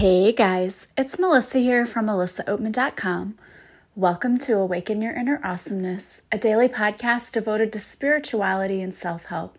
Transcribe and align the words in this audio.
Hey 0.00 0.32
guys, 0.32 0.86
it's 0.96 1.18
Melissa 1.18 1.58
here 1.58 1.84
from 1.84 2.06
melissaoatman.com. 2.06 3.36
Welcome 3.94 4.38
to 4.38 4.56
Awaken 4.56 5.02
Your 5.02 5.12
Inner 5.12 5.38
Awesomeness, 5.44 6.22
a 6.32 6.38
daily 6.38 6.68
podcast 6.68 7.32
devoted 7.32 7.70
to 7.74 7.80
spirituality 7.80 8.80
and 8.80 8.94
self 8.94 9.26
help. 9.26 9.58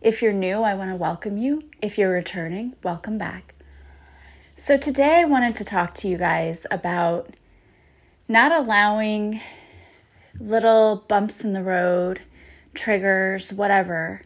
If 0.00 0.22
you're 0.22 0.32
new, 0.32 0.62
I 0.62 0.72
want 0.72 0.90
to 0.90 0.96
welcome 0.96 1.36
you. 1.36 1.64
If 1.82 1.98
you're 1.98 2.10
returning, 2.10 2.76
welcome 2.82 3.18
back. 3.18 3.54
So, 4.56 4.78
today 4.78 5.16
I 5.16 5.26
wanted 5.26 5.54
to 5.56 5.64
talk 5.64 5.92
to 5.96 6.08
you 6.08 6.16
guys 6.16 6.66
about 6.70 7.34
not 8.26 8.52
allowing 8.52 9.42
little 10.40 11.04
bumps 11.08 11.44
in 11.44 11.52
the 11.52 11.62
road, 11.62 12.22
triggers, 12.72 13.52
whatever, 13.52 14.22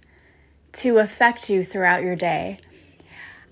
to 0.75 0.98
affect 0.98 1.50
you 1.50 1.64
throughout 1.64 2.04
your 2.04 2.14
day. 2.14 2.61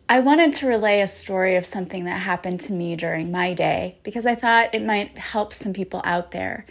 I 0.08 0.20
wanted 0.20 0.54
to 0.54 0.68
relay 0.68 1.00
a 1.00 1.08
story 1.08 1.56
of 1.56 1.66
something 1.66 2.04
that 2.04 2.20
happened 2.20 2.60
to 2.62 2.72
me 2.72 2.94
during 2.94 3.32
my 3.32 3.54
day 3.54 3.98
because 4.04 4.24
I 4.24 4.36
thought 4.36 4.72
it 4.72 4.84
might 4.84 5.18
help 5.18 5.52
some 5.52 5.72
people 5.72 6.00
out 6.04 6.30
there. 6.30 6.64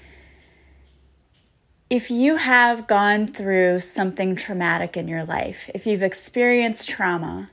If 1.89 2.09
you 2.09 2.37
have 2.37 2.87
gone 2.87 3.27
through 3.27 3.81
something 3.81 4.37
traumatic 4.37 4.95
in 4.95 5.09
your 5.09 5.25
life, 5.25 5.69
if 5.73 5.85
you've 5.85 6.01
experienced 6.01 6.87
trauma, 6.87 7.51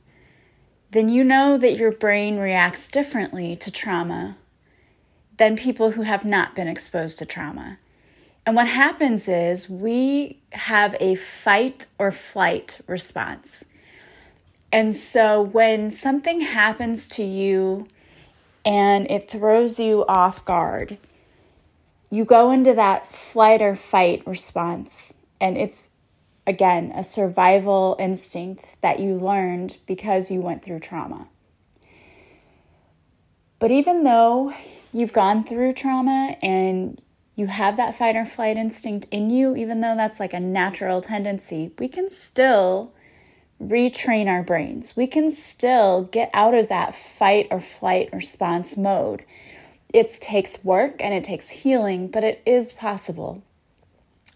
then 0.92 1.08
you 1.08 1.24
know 1.24 1.58
that 1.58 1.76
your 1.76 1.90
brain 1.90 2.38
reacts 2.38 2.88
differently 2.88 3.56
to 3.56 3.70
trauma 3.70 4.36
than 5.36 5.56
people 5.56 5.92
who 5.92 6.02
have 6.02 6.24
not 6.24 6.54
been 6.54 6.68
exposed 6.68 7.18
to 7.18 7.26
trauma. 7.26 7.78
And 8.46 8.54
what 8.54 8.68
happens 8.68 9.26
is 9.26 9.68
we 9.68 10.42
have 10.50 10.96
a 11.00 11.16
fight 11.16 11.86
or 11.98 12.12
flight 12.12 12.78
response. 12.86 13.64
And 14.72 14.96
so 14.96 15.42
when 15.42 15.90
something 15.90 16.40
happens 16.40 17.06
to 17.10 17.22
you 17.22 17.86
and 18.64 19.08
it 19.10 19.28
throws 19.28 19.78
you 19.78 20.06
off 20.08 20.44
guard, 20.46 20.96
you 22.10 22.24
go 22.24 22.50
into 22.50 22.72
that 22.74 23.12
flight 23.12 23.60
or 23.60 23.76
fight 23.76 24.26
response. 24.26 25.14
And 25.40 25.58
it's, 25.58 25.90
again, 26.46 26.90
a 26.96 27.04
survival 27.04 27.96
instinct 27.98 28.76
that 28.80 28.98
you 28.98 29.14
learned 29.14 29.76
because 29.86 30.30
you 30.30 30.40
went 30.40 30.62
through 30.62 30.80
trauma. 30.80 31.28
But 33.58 33.70
even 33.70 34.04
though 34.04 34.54
you've 34.92 35.12
gone 35.12 35.44
through 35.44 35.72
trauma 35.72 36.36
and 36.42 37.00
you 37.36 37.46
have 37.46 37.76
that 37.76 37.96
fight 37.96 38.16
or 38.16 38.26
flight 38.26 38.56
instinct 38.56 39.06
in 39.10 39.30
you, 39.30 39.54
even 39.54 39.80
though 39.82 39.96
that's 39.96 40.18
like 40.18 40.32
a 40.32 40.40
natural 40.40 41.00
tendency, 41.00 41.72
we 41.78 41.88
can 41.88 42.10
still 42.10 42.92
retrain 43.68 44.26
our 44.26 44.42
brains. 44.42 44.96
We 44.96 45.06
can 45.06 45.32
still 45.32 46.04
get 46.04 46.30
out 46.34 46.54
of 46.54 46.68
that 46.68 46.94
fight 46.94 47.48
or 47.50 47.60
flight 47.60 48.10
response 48.12 48.76
mode. 48.76 49.24
It 49.92 50.10
takes 50.20 50.64
work 50.64 50.96
and 51.00 51.12
it 51.14 51.24
takes 51.24 51.50
healing, 51.50 52.08
but 52.08 52.24
it 52.24 52.42
is 52.46 52.72
possible. 52.72 53.42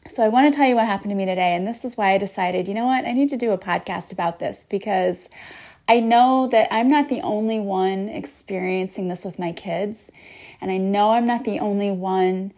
So, 0.08 0.22
I 0.22 0.28
want 0.28 0.52
to 0.52 0.56
tell 0.56 0.68
you 0.68 0.76
what 0.76 0.86
happened 0.86 1.10
to 1.10 1.16
me 1.16 1.26
today. 1.26 1.54
And 1.54 1.66
this 1.66 1.84
is 1.84 1.96
why 1.96 2.12
I 2.12 2.18
decided, 2.18 2.68
you 2.68 2.74
know 2.74 2.86
what, 2.86 3.04
I 3.04 3.12
need 3.12 3.28
to 3.30 3.36
do 3.36 3.50
a 3.50 3.58
podcast 3.58 4.12
about 4.12 4.38
this 4.38 4.64
because 4.68 5.28
I 5.88 6.00
know 6.00 6.48
that 6.52 6.72
I'm 6.72 6.88
not 6.88 7.08
the 7.08 7.20
only 7.20 7.58
one 7.58 8.08
experiencing 8.08 9.08
this 9.08 9.24
with 9.24 9.38
my 9.38 9.52
kids. 9.52 10.10
And 10.60 10.70
I 10.70 10.78
know 10.78 11.12
I'm 11.12 11.26
not 11.26 11.44
the 11.44 11.58
only 11.58 11.90
one 11.90 12.52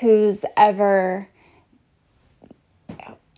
who's 0.00 0.44
ever 0.56 1.28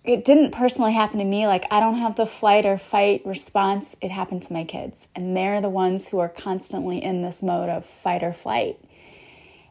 it 0.07 0.25
didn't 0.25 0.53
personally 0.53 0.93
happen 0.93 1.19
to 1.19 1.25
me. 1.25 1.49
Like, 1.49 1.65
I 1.71 1.81
don't 1.81 1.99
have 1.99 2.15
the 2.15 2.27
flight 2.27 2.65
or 2.65 2.79
fight 2.79 3.23
response. 3.27 3.97
It 4.01 4.12
happened 4.12 4.43
to 4.45 4.53
my 4.53 4.62
kids. 4.62 5.09
And 5.17 5.37
they're 5.37 5.61
the 5.61 5.69
ones 5.69 6.09
who 6.09 6.21
are 6.21 6.29
constantly 6.29 7.03
in 7.03 7.23
this 7.23 7.43
mode 7.43 7.69
of 7.69 7.85
fight 7.85 8.23
or 8.23 8.33
flight. 8.33 8.79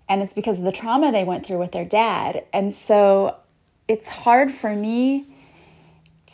And 0.09 0.21
it's 0.21 0.33
because 0.33 0.59
of 0.59 0.65
the 0.65 0.73
trauma 0.73 1.11
they 1.11 1.23
went 1.23 1.45
through 1.45 1.59
with 1.59 1.71
their 1.71 1.85
dad. 1.85 2.43
And 2.51 2.75
so 2.75 3.37
it's 3.87 4.09
hard 4.09 4.51
for 4.51 4.75
me 4.75 5.25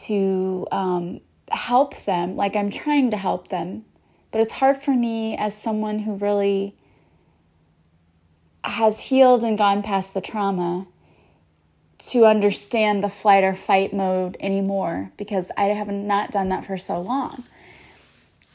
to 0.07 0.67
um, 0.71 1.21
help 1.49 2.03
them. 2.05 2.35
Like, 2.35 2.55
I'm 2.55 2.71
trying 2.71 3.11
to 3.11 3.17
help 3.17 3.49
them. 3.49 3.85
But 4.31 4.41
it's 4.41 4.53
hard 4.53 4.81
for 4.81 4.95
me 4.95 5.37
as 5.37 5.55
someone 5.55 5.99
who 5.99 6.15
really 6.15 6.75
has 8.63 8.99
healed 9.05 9.43
and 9.43 9.57
gone 9.57 9.83
past 9.83 10.15
the 10.15 10.21
trauma 10.21 10.87
to 12.09 12.25
understand 12.25 13.03
the 13.03 13.09
flight 13.09 13.43
or 13.43 13.55
fight 13.55 13.93
mode 13.93 14.35
anymore 14.39 15.11
because 15.17 15.51
I 15.55 15.65
have 15.65 15.87
not 15.87 16.31
done 16.31 16.49
that 16.49 16.65
for 16.65 16.77
so 16.77 16.99
long. 16.99 17.43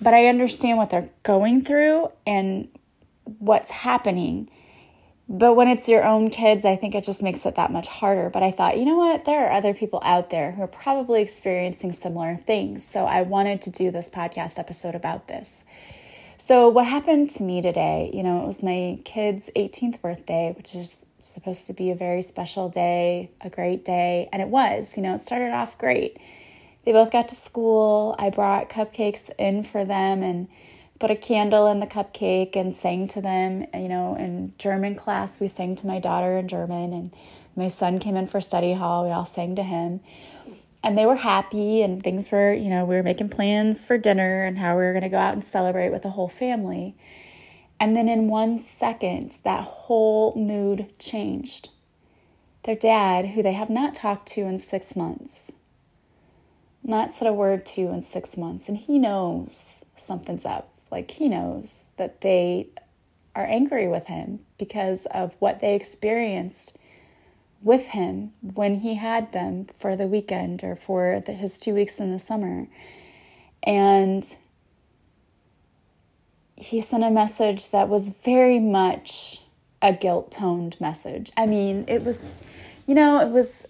But 0.00 0.14
I 0.14 0.26
understand 0.26 0.78
what 0.78 0.90
they're 0.90 1.08
going 1.22 1.62
through 1.62 2.10
and 2.26 2.68
what's 3.38 3.70
happening. 3.70 4.50
But 5.28 5.54
when 5.54 5.68
it's 5.68 5.88
your 5.88 6.04
own 6.04 6.28
kids, 6.28 6.64
I 6.64 6.76
think 6.76 6.94
it 6.94 7.04
just 7.04 7.22
makes 7.22 7.46
it 7.46 7.54
that 7.54 7.72
much 7.72 7.86
harder. 7.86 8.30
But 8.30 8.42
I 8.42 8.50
thought, 8.50 8.78
you 8.78 8.84
know 8.84 8.96
what? 8.96 9.24
There 9.24 9.46
are 9.46 9.52
other 9.52 9.74
people 9.74 10.00
out 10.04 10.30
there 10.30 10.52
who 10.52 10.62
are 10.62 10.68
probably 10.68 11.22
experiencing 11.22 11.92
similar 11.92 12.36
things. 12.36 12.86
So 12.86 13.06
I 13.06 13.22
wanted 13.22 13.62
to 13.62 13.70
do 13.70 13.90
this 13.90 14.10
podcast 14.10 14.58
episode 14.58 14.94
about 14.94 15.28
this. 15.28 15.64
So, 16.38 16.68
what 16.68 16.86
happened 16.86 17.30
to 17.30 17.42
me 17.42 17.62
today, 17.62 18.10
you 18.12 18.22
know, 18.22 18.42
it 18.42 18.46
was 18.46 18.62
my 18.62 18.98
kid's 19.06 19.48
18th 19.56 20.02
birthday, 20.02 20.52
which 20.54 20.74
is 20.74 21.06
supposed 21.26 21.66
to 21.66 21.72
be 21.72 21.90
a 21.90 21.94
very 21.94 22.22
special 22.22 22.68
day, 22.68 23.30
a 23.40 23.50
great 23.50 23.84
day, 23.84 24.28
and 24.32 24.40
it 24.40 24.48
was. 24.48 24.96
You 24.96 25.02
know, 25.02 25.14
it 25.14 25.22
started 25.22 25.52
off 25.52 25.76
great. 25.78 26.18
They 26.84 26.92
both 26.92 27.10
got 27.10 27.28
to 27.28 27.34
school. 27.34 28.14
I 28.18 28.30
brought 28.30 28.70
cupcakes 28.70 29.30
in 29.38 29.64
for 29.64 29.84
them 29.84 30.22
and 30.22 30.48
put 30.98 31.10
a 31.10 31.16
candle 31.16 31.66
in 31.66 31.80
the 31.80 31.86
cupcake 31.86 32.56
and 32.56 32.74
sang 32.74 33.08
to 33.08 33.20
them. 33.20 33.66
You 33.74 33.88
know, 33.88 34.14
in 34.16 34.54
German 34.58 34.94
class, 34.94 35.40
we 35.40 35.48
sang 35.48 35.76
to 35.76 35.86
my 35.86 35.98
daughter 35.98 36.38
in 36.38 36.48
German, 36.48 36.92
and 36.92 37.12
my 37.56 37.68
son 37.68 37.98
came 37.98 38.16
in 38.16 38.26
for 38.26 38.40
study 38.40 38.74
hall. 38.74 39.04
We 39.04 39.10
all 39.10 39.24
sang 39.24 39.56
to 39.56 39.62
him. 39.62 40.00
And 40.82 40.96
they 40.96 41.06
were 41.06 41.16
happy, 41.16 41.82
and 41.82 42.02
things 42.04 42.30
were, 42.30 42.52
you 42.52 42.70
know, 42.70 42.84
we 42.84 42.94
were 42.94 43.02
making 43.02 43.30
plans 43.30 43.82
for 43.82 43.98
dinner 43.98 44.44
and 44.44 44.58
how 44.58 44.76
we 44.76 44.84
were 44.84 44.92
going 44.92 45.02
to 45.02 45.08
go 45.08 45.18
out 45.18 45.34
and 45.34 45.44
celebrate 45.44 45.90
with 45.90 46.02
the 46.02 46.10
whole 46.10 46.28
family. 46.28 46.94
And 47.78 47.96
then 47.96 48.08
in 48.08 48.28
one 48.28 48.58
second, 48.58 49.38
that 49.44 49.64
whole 49.64 50.34
mood 50.34 50.86
changed. 50.98 51.70
Their 52.64 52.74
dad, 52.74 53.26
who 53.28 53.42
they 53.42 53.52
have 53.52 53.70
not 53.70 53.94
talked 53.94 54.28
to 54.30 54.42
in 54.42 54.58
six 54.58 54.96
months, 54.96 55.52
not 56.82 57.14
said 57.14 57.28
a 57.28 57.32
word 57.32 57.66
to 57.66 57.82
in 57.88 58.02
six 58.02 58.36
months, 58.36 58.68
and 58.68 58.78
he 58.78 58.98
knows 58.98 59.84
something's 59.96 60.46
up. 60.46 60.68
Like 60.90 61.10
he 61.12 61.28
knows 61.28 61.84
that 61.96 62.20
they 62.22 62.68
are 63.34 63.44
angry 63.44 63.86
with 63.86 64.06
him 64.06 64.40
because 64.58 65.06
of 65.06 65.34
what 65.38 65.60
they 65.60 65.74
experienced 65.74 66.76
with 67.62 67.86
him 67.88 68.32
when 68.40 68.76
he 68.76 68.94
had 68.94 69.32
them 69.32 69.66
for 69.78 69.96
the 69.96 70.06
weekend 70.06 70.62
or 70.62 70.76
for 70.76 71.22
the, 71.24 71.32
his 71.32 71.58
two 71.58 71.74
weeks 71.74 71.98
in 71.98 72.12
the 72.12 72.18
summer. 72.18 72.66
And 73.62 74.24
he 76.56 76.80
sent 76.80 77.04
a 77.04 77.10
message 77.10 77.70
that 77.70 77.88
was 77.88 78.08
very 78.08 78.58
much 78.58 79.42
a 79.82 79.92
guilt 79.92 80.32
toned 80.32 80.76
message. 80.80 81.30
I 81.36 81.46
mean, 81.46 81.84
it 81.86 82.02
was, 82.02 82.30
you 82.86 82.94
know, 82.94 83.20
it 83.20 83.28
was, 83.28 83.66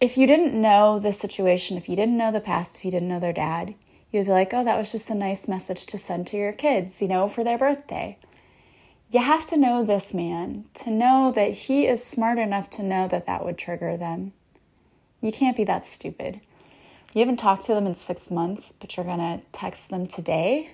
if 0.00 0.16
you 0.16 0.26
didn't 0.26 0.60
know 0.60 0.98
the 0.98 1.12
situation, 1.12 1.76
if 1.76 1.88
you 1.88 1.96
didn't 1.96 2.16
know 2.16 2.32
the 2.32 2.40
past, 2.40 2.76
if 2.76 2.84
you 2.84 2.90
didn't 2.90 3.08
know 3.08 3.20
their 3.20 3.32
dad, 3.32 3.74
you'd 4.10 4.26
be 4.26 4.32
like, 4.32 4.54
oh, 4.54 4.64
that 4.64 4.78
was 4.78 4.90
just 4.90 5.10
a 5.10 5.14
nice 5.14 5.46
message 5.46 5.84
to 5.86 5.98
send 5.98 6.26
to 6.28 6.36
your 6.36 6.52
kids, 6.52 7.02
you 7.02 7.08
know, 7.08 7.28
for 7.28 7.44
their 7.44 7.58
birthday. 7.58 8.18
You 9.10 9.20
have 9.20 9.46
to 9.46 9.56
know 9.56 9.84
this 9.84 10.14
man 10.14 10.64
to 10.74 10.90
know 10.90 11.30
that 11.36 11.52
he 11.52 11.86
is 11.86 12.04
smart 12.04 12.38
enough 12.38 12.70
to 12.70 12.82
know 12.82 13.06
that 13.08 13.26
that 13.26 13.44
would 13.44 13.58
trigger 13.58 13.96
them. 13.96 14.32
You 15.20 15.30
can't 15.30 15.56
be 15.56 15.64
that 15.64 15.84
stupid. 15.84 16.40
You 17.12 17.20
haven't 17.20 17.36
talked 17.36 17.64
to 17.66 17.74
them 17.74 17.86
in 17.86 17.94
six 17.94 18.30
months, 18.30 18.72
but 18.72 18.96
you're 18.96 19.06
going 19.06 19.18
to 19.18 19.40
text 19.52 19.90
them 19.90 20.06
today 20.06 20.70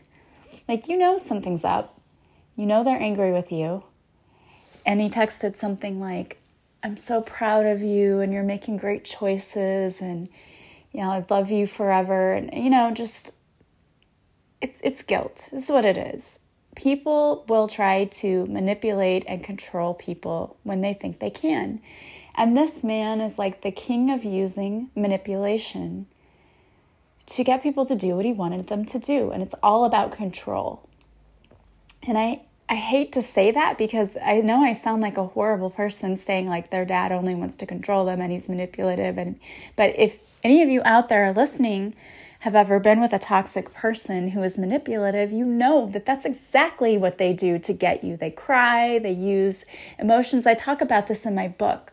like, 0.69 0.89
you 0.89 0.97
know, 0.97 1.19
something's 1.19 1.65
up. 1.65 2.01
You 2.57 2.67
know, 2.67 2.85
they're 2.85 3.01
angry 3.01 3.33
with 3.33 3.51
you. 3.51 3.85
And 4.85 5.01
he 5.01 5.09
texted 5.09 5.57
something 5.57 6.01
like, 6.01 6.39
I'm 6.83 6.97
so 6.97 7.21
proud 7.21 7.67
of 7.67 7.83
you 7.83 8.21
and 8.21 8.33
you're 8.33 8.43
making 8.43 8.77
great 8.79 9.05
choices 9.05 10.01
and, 10.01 10.29
you 10.93 11.01
know, 11.01 11.11
I 11.11 11.25
love 11.31 11.51
you 11.51 11.67
forever. 11.67 12.33
And, 12.33 12.53
you 12.53 12.71
know, 12.71 12.91
just, 12.91 13.33
it's, 14.61 14.81
it's 14.83 15.03
guilt. 15.03 15.49
This 15.53 15.65
is 15.65 15.71
what 15.71 15.85
it 15.85 15.97
is. 15.97 16.41
People 16.75 17.45
will 17.49 17.69
try 17.69 18.07
to 18.07 18.47
manipulate 18.47 19.25
and 19.29 19.45
control 19.45 19.95
people 19.95 20.57
when 20.65 20.81
they 20.81 20.95
think 20.95 21.21
they 21.21 21.31
can. 21.31 21.81
And 22.35 22.57
this 22.57 22.83
man 22.83 23.21
is 23.21 23.39
like 23.39 23.63
the 23.63 23.71
king 23.71 24.11
of 24.11 24.25
using 24.25 24.91
manipulation 24.97 26.07
to 27.27 27.45
get 27.45 27.63
people 27.63 27.87
to 27.87 27.95
do 27.95 28.17
what 28.17 28.25
he 28.25 28.33
wanted 28.33 28.69
them 28.69 28.85
to 28.87 28.99
do. 28.99 29.31
And 29.31 29.43
it's 29.43 29.55
all 29.63 29.85
about 29.85 30.13
control. 30.13 30.89
And 32.03 32.19
I, 32.19 32.43
I 32.69 32.75
hate 32.75 33.13
to 33.13 33.23
say 33.23 33.51
that 33.51 33.79
because 33.79 34.17
I 34.25 34.41
know 34.41 34.63
I 34.63 34.73
sound 34.73 35.03
like 35.03 35.17
a 35.17 35.27
horrible 35.27 35.71
person 35.71 36.17
saying 36.17 36.49
like 36.49 36.71
their 36.71 36.85
dad 36.85 37.13
only 37.13 37.35
wants 37.35 37.57
to 37.57 37.67
control 37.67 38.05
them 38.05 38.21
and 38.21 38.33
he's 38.33 38.49
manipulative 38.49 39.19
and 39.19 39.39
but 39.77 39.95
if 39.97 40.19
any 40.43 40.63
of 40.63 40.69
you 40.69 40.83
out 40.85 41.09
there 41.09 41.25
are 41.25 41.33
listening 41.33 41.95
have 42.41 42.57
ever 42.57 42.81
been 42.81 43.01
with 43.01 43.13
a 43.13 43.21
toxic 43.21 43.73
person 43.73 44.31
who 44.31 44.43
is 44.43 44.59
manipulative, 44.59 45.31
you 45.31 45.45
know 45.45 45.89
that 45.93 46.05
that's 46.05 46.25
exactly 46.25 46.99
what 46.99 47.17
they 47.17 47.33
do 47.33 47.57
to 47.57 47.73
get 47.73 48.03
you. 48.03 48.17
They 48.17 48.33
cry, 48.33 48.99
they 48.99 49.13
use 49.13 49.65
emotions. 49.97 50.45
I 50.45 50.55
talk 50.55 50.81
about 50.81 51.07
this 51.07 51.25
in 51.25 51.37
my 51.37 51.47
book. 51.47 51.93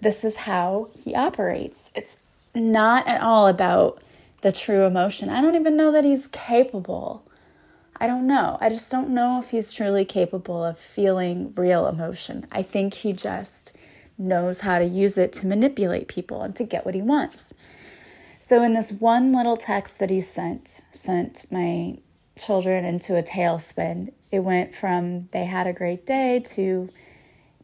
This 0.00 0.24
is 0.24 0.38
how 0.38 0.88
he 1.04 1.14
operates. 1.14 1.92
It's 1.94 2.18
not 2.52 3.06
at 3.06 3.20
all 3.20 3.46
about 3.46 4.02
the 4.42 4.52
true 4.52 4.84
emotion. 4.84 5.28
I 5.28 5.40
don't 5.40 5.54
even 5.54 5.76
know 5.76 5.92
that 5.92 6.04
he's 6.04 6.26
capable. 6.26 7.26
I 7.96 8.06
don't 8.06 8.26
know. 8.26 8.56
I 8.60 8.70
just 8.70 8.90
don't 8.90 9.10
know 9.10 9.40
if 9.40 9.50
he's 9.50 9.72
truly 9.72 10.04
capable 10.04 10.64
of 10.64 10.78
feeling 10.78 11.52
real 11.56 11.86
emotion. 11.86 12.46
I 12.50 12.62
think 12.62 12.94
he 12.94 13.12
just 13.12 13.76
knows 14.16 14.60
how 14.60 14.78
to 14.78 14.84
use 14.84 15.18
it 15.18 15.32
to 15.32 15.46
manipulate 15.46 16.08
people 16.08 16.42
and 16.42 16.54
to 16.56 16.64
get 16.64 16.84
what 16.84 16.94
he 16.94 17.02
wants. 17.02 17.52
So 18.38 18.62
in 18.62 18.74
this 18.74 18.90
one 18.90 19.32
little 19.32 19.56
text 19.56 19.98
that 19.98 20.10
he 20.10 20.20
sent, 20.20 20.80
sent 20.92 21.44
my 21.50 21.98
children 22.38 22.84
into 22.84 23.16
a 23.16 23.22
tailspin. 23.22 24.12
It 24.30 24.40
went 24.40 24.74
from 24.74 25.28
they 25.32 25.44
had 25.44 25.66
a 25.66 25.72
great 25.72 26.06
day 26.06 26.40
to 26.54 26.88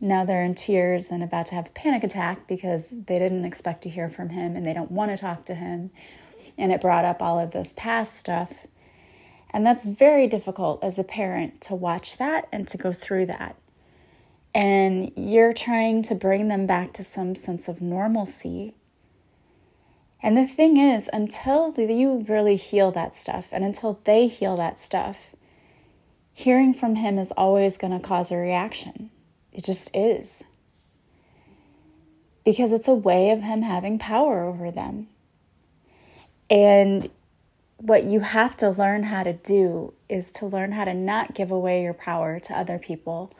now 0.00 0.25
they're 0.25 0.44
in 0.44 0.55
tears 0.55 1.11
and 1.11 1.23
about 1.23 1.46
to 1.46 1.55
have 1.55 1.67
a 1.67 1.70
panic 1.70 2.05
attack 2.05 2.46
because 2.46 2.88
they 2.90 3.19
didn't 3.19 3.46
expect 3.46 3.82
to 3.82 3.88
hear 3.88 4.11
from 4.11 4.31
him 4.31 4.55
and 4.55 4.67
they 4.67 4.75
don't 4.75 4.90
want 4.90 5.11
to 5.11 5.17
talk 5.17 5.46
to 5.46 5.55
him. 5.55 5.90
And 6.56 6.72
it 6.72 6.81
brought 6.81 7.04
up 7.04 7.22
all 7.22 7.38
of 7.38 7.52
this 7.52 7.72
past 7.76 8.16
stuff. 8.16 8.52
And 9.50 9.66
that's 9.66 9.84
very 9.84 10.26
difficult 10.26 10.82
as 10.82 10.98
a 10.98 11.04
parent 11.04 11.60
to 11.62 11.75
watch 11.75 12.19
that 12.19 12.48
and 12.52 12.66
to 12.69 12.76
go 12.76 12.93
through 12.93 13.26
that. 13.26 13.56
And 14.54 15.12
you're 15.16 15.52
trying 15.52 16.02
to 16.04 16.14
bring 16.14 16.48
them 16.48 16.66
back 16.66 16.93
to 16.94 17.04
some 17.04 17.34
sense 17.34 17.69
of 17.69 17.81
normalcy. 17.81 18.75
And 20.22 20.37
the 20.37 20.46
thing 20.46 20.76
is, 20.76 21.08
until 21.12 21.75
you 21.78 22.25
really 22.28 22.56
heal 22.56 22.90
that 22.92 23.14
stuff 23.14 23.46
and 23.52 23.64
until 23.64 24.00
they 24.04 24.26
heal 24.28 24.56
that 24.56 24.81
stuff, 24.81 25.16
hearing 26.32 26.75
from 26.75 26.96
him 26.96 27.19
is 27.19 27.32
always 27.32 27.76
going 27.76 27.92
to 27.92 28.06
cause 28.06 28.31
a 28.31 28.37
reaction. 28.37 29.10
It 29.52 29.64
just 29.64 29.88
is. 29.94 30.42
Because 32.44 32.72
it's 32.72 32.88
a 32.88 32.94
way 32.94 33.31
of 33.31 33.42
him 33.42 33.62
having 33.62 33.99
power 33.99 34.42
over 34.44 34.70
them. 34.70 35.08
And 36.48 37.10
what 37.78 38.04
you 38.04 38.20
have 38.20 38.56
to 38.58 38.70
learn 38.70 39.04
how 39.04 39.22
to 39.22 39.32
do 39.32 39.93
is 40.08 40.31
to 40.32 40.46
learn 40.46 40.72
how 40.72 40.84
to 40.84 40.94
not 40.94 41.34
give 41.34 41.50
away 41.50 41.82
your 41.82 41.94
power 41.94 42.40
to 42.40 42.58
other 42.58 42.78
people, 42.78 43.32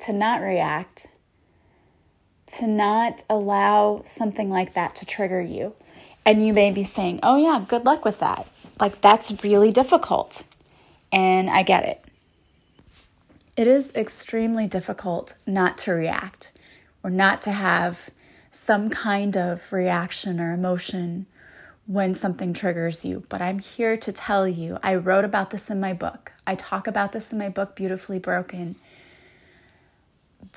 to 0.00 0.12
not 0.12 0.40
react, 0.40 1.08
to 2.46 2.66
not 2.66 3.22
allow 3.28 4.02
something 4.06 4.50
like 4.50 4.74
that 4.74 4.94
to 4.96 5.06
trigger 5.06 5.40
you. 5.40 5.74
And 6.24 6.44
you 6.44 6.52
may 6.52 6.70
be 6.70 6.82
saying, 6.82 7.20
oh, 7.22 7.36
yeah, 7.36 7.64
good 7.66 7.84
luck 7.84 8.04
with 8.04 8.18
that. 8.18 8.48
Like, 8.80 9.00
that's 9.00 9.42
really 9.44 9.70
difficult. 9.70 10.44
And 11.12 11.48
I 11.48 11.62
get 11.62 11.84
it. 11.84 12.04
It 13.56 13.66
is 13.66 13.94
extremely 13.94 14.66
difficult 14.66 15.36
not 15.46 15.78
to 15.78 15.92
react 15.92 16.52
or 17.02 17.10
not 17.10 17.40
to 17.42 17.52
have 17.52 18.10
some 18.50 18.90
kind 18.90 19.36
of 19.36 19.72
reaction 19.72 20.40
or 20.40 20.52
emotion 20.52 21.26
when 21.86 22.14
something 22.14 22.52
triggers 22.52 23.04
you. 23.04 23.24
But 23.28 23.40
I'm 23.40 23.60
here 23.60 23.96
to 23.96 24.12
tell 24.12 24.46
you, 24.46 24.78
I 24.82 24.94
wrote 24.94 25.24
about 25.24 25.50
this 25.50 25.70
in 25.70 25.80
my 25.80 25.92
book. 25.92 26.32
I 26.46 26.54
talk 26.54 26.86
about 26.86 27.12
this 27.12 27.32
in 27.32 27.38
my 27.38 27.48
book, 27.48 27.74
Beautifully 27.76 28.18
Broken. 28.18 28.76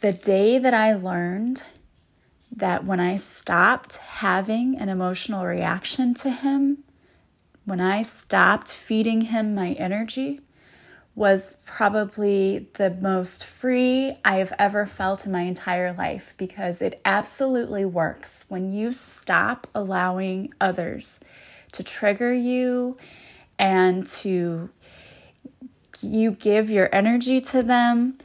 The 0.02 0.14
day 0.14 0.60
that 0.60 0.74
I 0.74 0.94
learned 0.94 1.64
that 2.56 2.84
when 2.84 3.00
I 3.00 3.16
stopped 3.16 3.98
having 3.98 4.78
an 4.78 4.90
emotional 4.90 5.46
reaction 5.46 6.14
to 6.16 6.32
him, 6.32 6.80
when 7.66 7.80
I 7.80 8.02
stopped 8.02 8.72
feeding 8.72 9.22
him 9.22 9.54
my 9.54 9.74
energy, 9.74 10.42
was 11.16 11.56
probably 11.66 12.70
the 12.76 12.90
most 12.90 13.44
free 13.44 14.16
I 14.24 14.36
have 14.36 14.54
ever 14.58 14.86
felt 14.86 15.26
in 15.26 15.32
my 15.32 15.42
entire 15.42 15.94
life 15.94 16.34
because 16.38 16.82
it 16.82 17.02
absolutely 17.04 17.84
works. 17.84 18.46
When 18.48 18.72
you 18.72 18.94
stop 18.94 19.68
allowing 19.76 20.54
others 20.62 21.20
to 21.74 21.84
trigger 21.84 22.34
you 22.34 22.98
and 23.58 24.08
to 24.08 24.70
you 26.02 26.32
give 26.32 26.70
your 26.70 26.90
energy 26.94 27.42
to 27.42 27.62
them, 27.62 28.18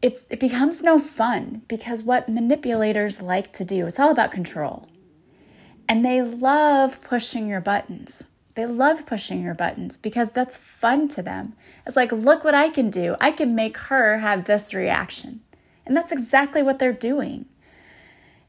it's 0.00 0.24
it 0.30 0.40
becomes 0.40 0.82
no 0.82 0.98
fun 0.98 1.62
because 1.68 2.02
what 2.02 2.28
manipulators 2.28 3.20
like 3.20 3.52
to 3.52 3.64
do, 3.64 3.86
it's 3.86 4.00
all 4.00 4.10
about 4.10 4.32
control. 4.32 4.88
And 5.88 6.04
they 6.04 6.22
love 6.22 7.00
pushing 7.02 7.48
your 7.48 7.60
buttons. 7.60 8.22
They 8.60 8.66
love 8.66 9.06
pushing 9.06 9.42
your 9.42 9.54
buttons 9.54 9.96
because 9.96 10.32
that's 10.32 10.58
fun 10.58 11.08
to 11.08 11.22
them. 11.22 11.54
It's 11.86 11.96
like, 11.96 12.12
look 12.12 12.44
what 12.44 12.54
I 12.54 12.68
can 12.68 12.90
do. 12.90 13.16
I 13.18 13.30
can 13.30 13.54
make 13.54 13.78
her 13.78 14.18
have 14.18 14.44
this 14.44 14.74
reaction. 14.74 15.40
And 15.86 15.96
that's 15.96 16.12
exactly 16.12 16.62
what 16.62 16.78
they're 16.78 16.92
doing. 16.92 17.46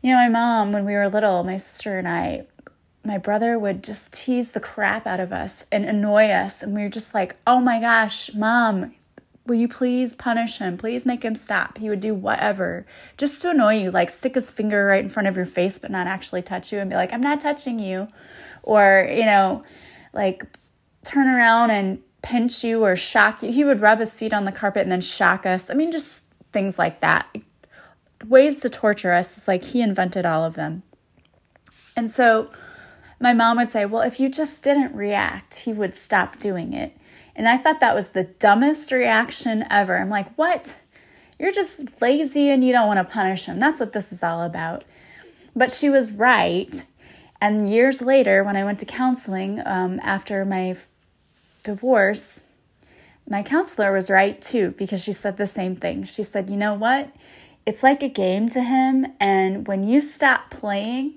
You 0.02 0.12
know, 0.12 0.18
my 0.18 0.28
mom, 0.28 0.74
when 0.74 0.84
we 0.84 0.96
were 0.96 1.08
little, 1.08 1.46
my 1.46 1.56
sister 1.56 1.98
and 1.98 2.10
I, 2.10 2.44
my 3.06 3.18
brother 3.18 3.58
would 3.58 3.86
just 3.86 4.12
tease 4.12 4.52
the 4.52 4.60
crap 4.60 5.08
out 5.08 5.22
of 5.22 5.32
us 5.32 5.64
and 5.72 5.86
annoy 5.86 6.26
us. 6.26 6.62
And 6.62 6.76
we 6.76 6.82
were 6.82 6.90
just 6.90 7.14
like, 7.14 7.38
oh 7.48 7.62
my 7.62 7.80
gosh, 7.80 8.34
mom, 8.34 8.94
will 9.46 9.56
you 9.56 9.70
please 9.70 10.14
punish 10.14 10.58
him? 10.58 10.78
Please 10.78 11.06
make 11.06 11.24
him 11.24 11.36
stop. 11.36 11.78
He 11.78 11.88
would 11.88 12.02
do 12.02 12.14
whatever 12.14 12.86
just 13.16 13.42
to 13.44 13.52
annoy 13.52 13.78
you, 13.78 13.92
like 13.92 14.10
stick 14.10 14.36
his 14.36 14.52
finger 14.52 14.88
right 14.88 15.06
in 15.06 15.10
front 15.10 15.30
of 15.30 15.38
your 15.38 15.46
face, 15.46 15.78
but 15.78 15.90
not 15.90 16.06
actually 16.06 16.42
touch 16.42 16.74
you 16.74 16.80
and 16.80 16.90
be 16.90 16.98
like, 16.98 17.14
I'm 17.14 17.22
not 17.22 17.40
touching 17.40 17.80
you. 17.80 18.10
Or, 18.62 19.10
you 19.10 19.26
know, 19.26 19.64
like 20.14 20.46
turn 21.04 21.28
around 21.28 21.72
and 21.72 22.00
pinch 22.22 22.64
you 22.64 22.84
or 22.84 22.96
shock 22.96 23.42
you. 23.44 23.52
He 23.52 23.64
would 23.64 23.82
rub 23.82 24.00
his 24.00 24.14
feet 24.14 24.34
on 24.34 24.46
the 24.46 24.52
carpet 24.52 24.84
and 24.84 24.92
then 24.92 25.02
shock 25.02 25.46
us. 25.46 25.70
I 25.70 25.74
mean, 25.74 25.92
just 25.92 26.26
things 26.52 26.78
like 26.78 27.02
that. 27.02 27.36
Ways 28.28 28.60
to 28.62 28.70
torture 28.70 29.12
us. 29.14 29.38
It's 29.38 29.48
like 29.48 29.66
he 29.66 29.82
invented 29.82 30.26
all 30.26 30.44
of 30.44 30.54
them. 30.54 30.84
And 31.96 32.12
so 32.12 32.52
my 33.20 33.34
mom 33.34 33.58
would 33.58 33.72
say, 33.72 33.86
Well, 33.86 34.02
if 34.02 34.20
you 34.20 34.30
just 34.30 34.64
didn't 34.64 34.96
react, 34.96 35.56
he 35.56 35.74
would 35.74 35.96
stop 35.96 36.40
doing 36.40 36.74
it. 36.74 36.96
And 37.36 37.48
I 37.48 37.58
thought 37.58 37.80
that 37.80 37.96
was 37.96 38.10
the 38.10 38.26
dumbest 38.26 38.92
reaction 38.92 39.66
ever. 39.70 39.98
I'm 39.98 40.10
like, 40.10 40.34
What? 40.36 40.80
You're 41.40 41.52
just 41.52 42.02
lazy 42.02 42.50
and 42.50 42.64
you 42.64 42.72
don't 42.72 42.88
want 42.88 43.00
to 43.00 43.14
punish 43.14 43.46
him. 43.46 43.60
That's 43.60 43.80
what 43.80 43.94
this 43.94 44.12
is 44.12 44.22
all 44.22 44.44
about. 44.44 44.84
But 45.56 45.72
she 45.72 45.90
was 45.90 46.12
right. 46.12 46.86
And 47.42 47.68
years 47.70 48.02
later, 48.04 48.44
when 48.44 48.56
I 48.56 48.64
went 48.64 48.80
to 48.80 48.86
counseling 48.86 49.62
um, 49.66 50.00
after 50.04 50.46
my 50.46 50.78
divorce, 51.64 52.44
my 53.28 53.42
counselor 53.42 53.92
was 53.92 54.12
right 54.12 54.40
too, 54.40 54.76
because 54.78 55.04
she 55.04 55.12
said 55.12 55.38
the 55.38 55.48
same 55.48 55.76
thing. 55.76 56.04
She 56.04 56.22
said, 56.22 56.50
You 56.50 56.58
know 56.58 56.76
what? 56.76 57.12
It's 57.66 57.84
like 57.84 58.04
a 58.04 58.10
game 58.10 58.48
to 58.50 58.62
him. 58.62 59.08
And 59.20 59.68
when 59.68 59.84
you 59.84 60.02
stop 60.02 60.52
playing, 60.52 61.16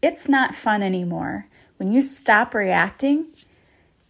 it's 0.00 0.28
not 0.28 0.54
fun 0.54 0.82
anymore. 0.82 1.48
When 1.76 1.92
you 1.92 2.00
stop 2.02 2.54
reacting, 2.54 3.26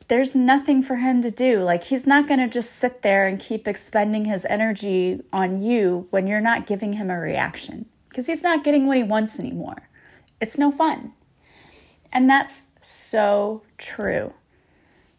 there's 0.08 0.34
nothing 0.34 0.82
for 0.82 0.96
him 0.96 1.22
to 1.22 1.30
do. 1.30 1.62
Like, 1.62 1.84
he's 1.84 2.06
not 2.06 2.28
going 2.28 2.40
to 2.40 2.48
just 2.48 2.76
sit 2.76 3.02
there 3.02 3.26
and 3.26 3.40
keep 3.40 3.66
expending 3.66 4.26
his 4.26 4.44
energy 4.44 5.22
on 5.32 5.62
you 5.62 6.06
when 6.10 6.26
you're 6.26 6.40
not 6.40 6.66
giving 6.66 6.94
him 6.94 7.10
a 7.10 7.18
reaction 7.18 7.86
because 8.08 8.26
he's 8.26 8.42
not 8.42 8.62
getting 8.62 8.86
what 8.86 8.98
he 8.98 9.02
wants 9.02 9.40
anymore. 9.40 9.88
It's 10.40 10.58
no 10.58 10.70
fun. 10.70 11.12
And 12.12 12.28
that's 12.28 12.66
so 12.80 13.62
true. 13.78 14.34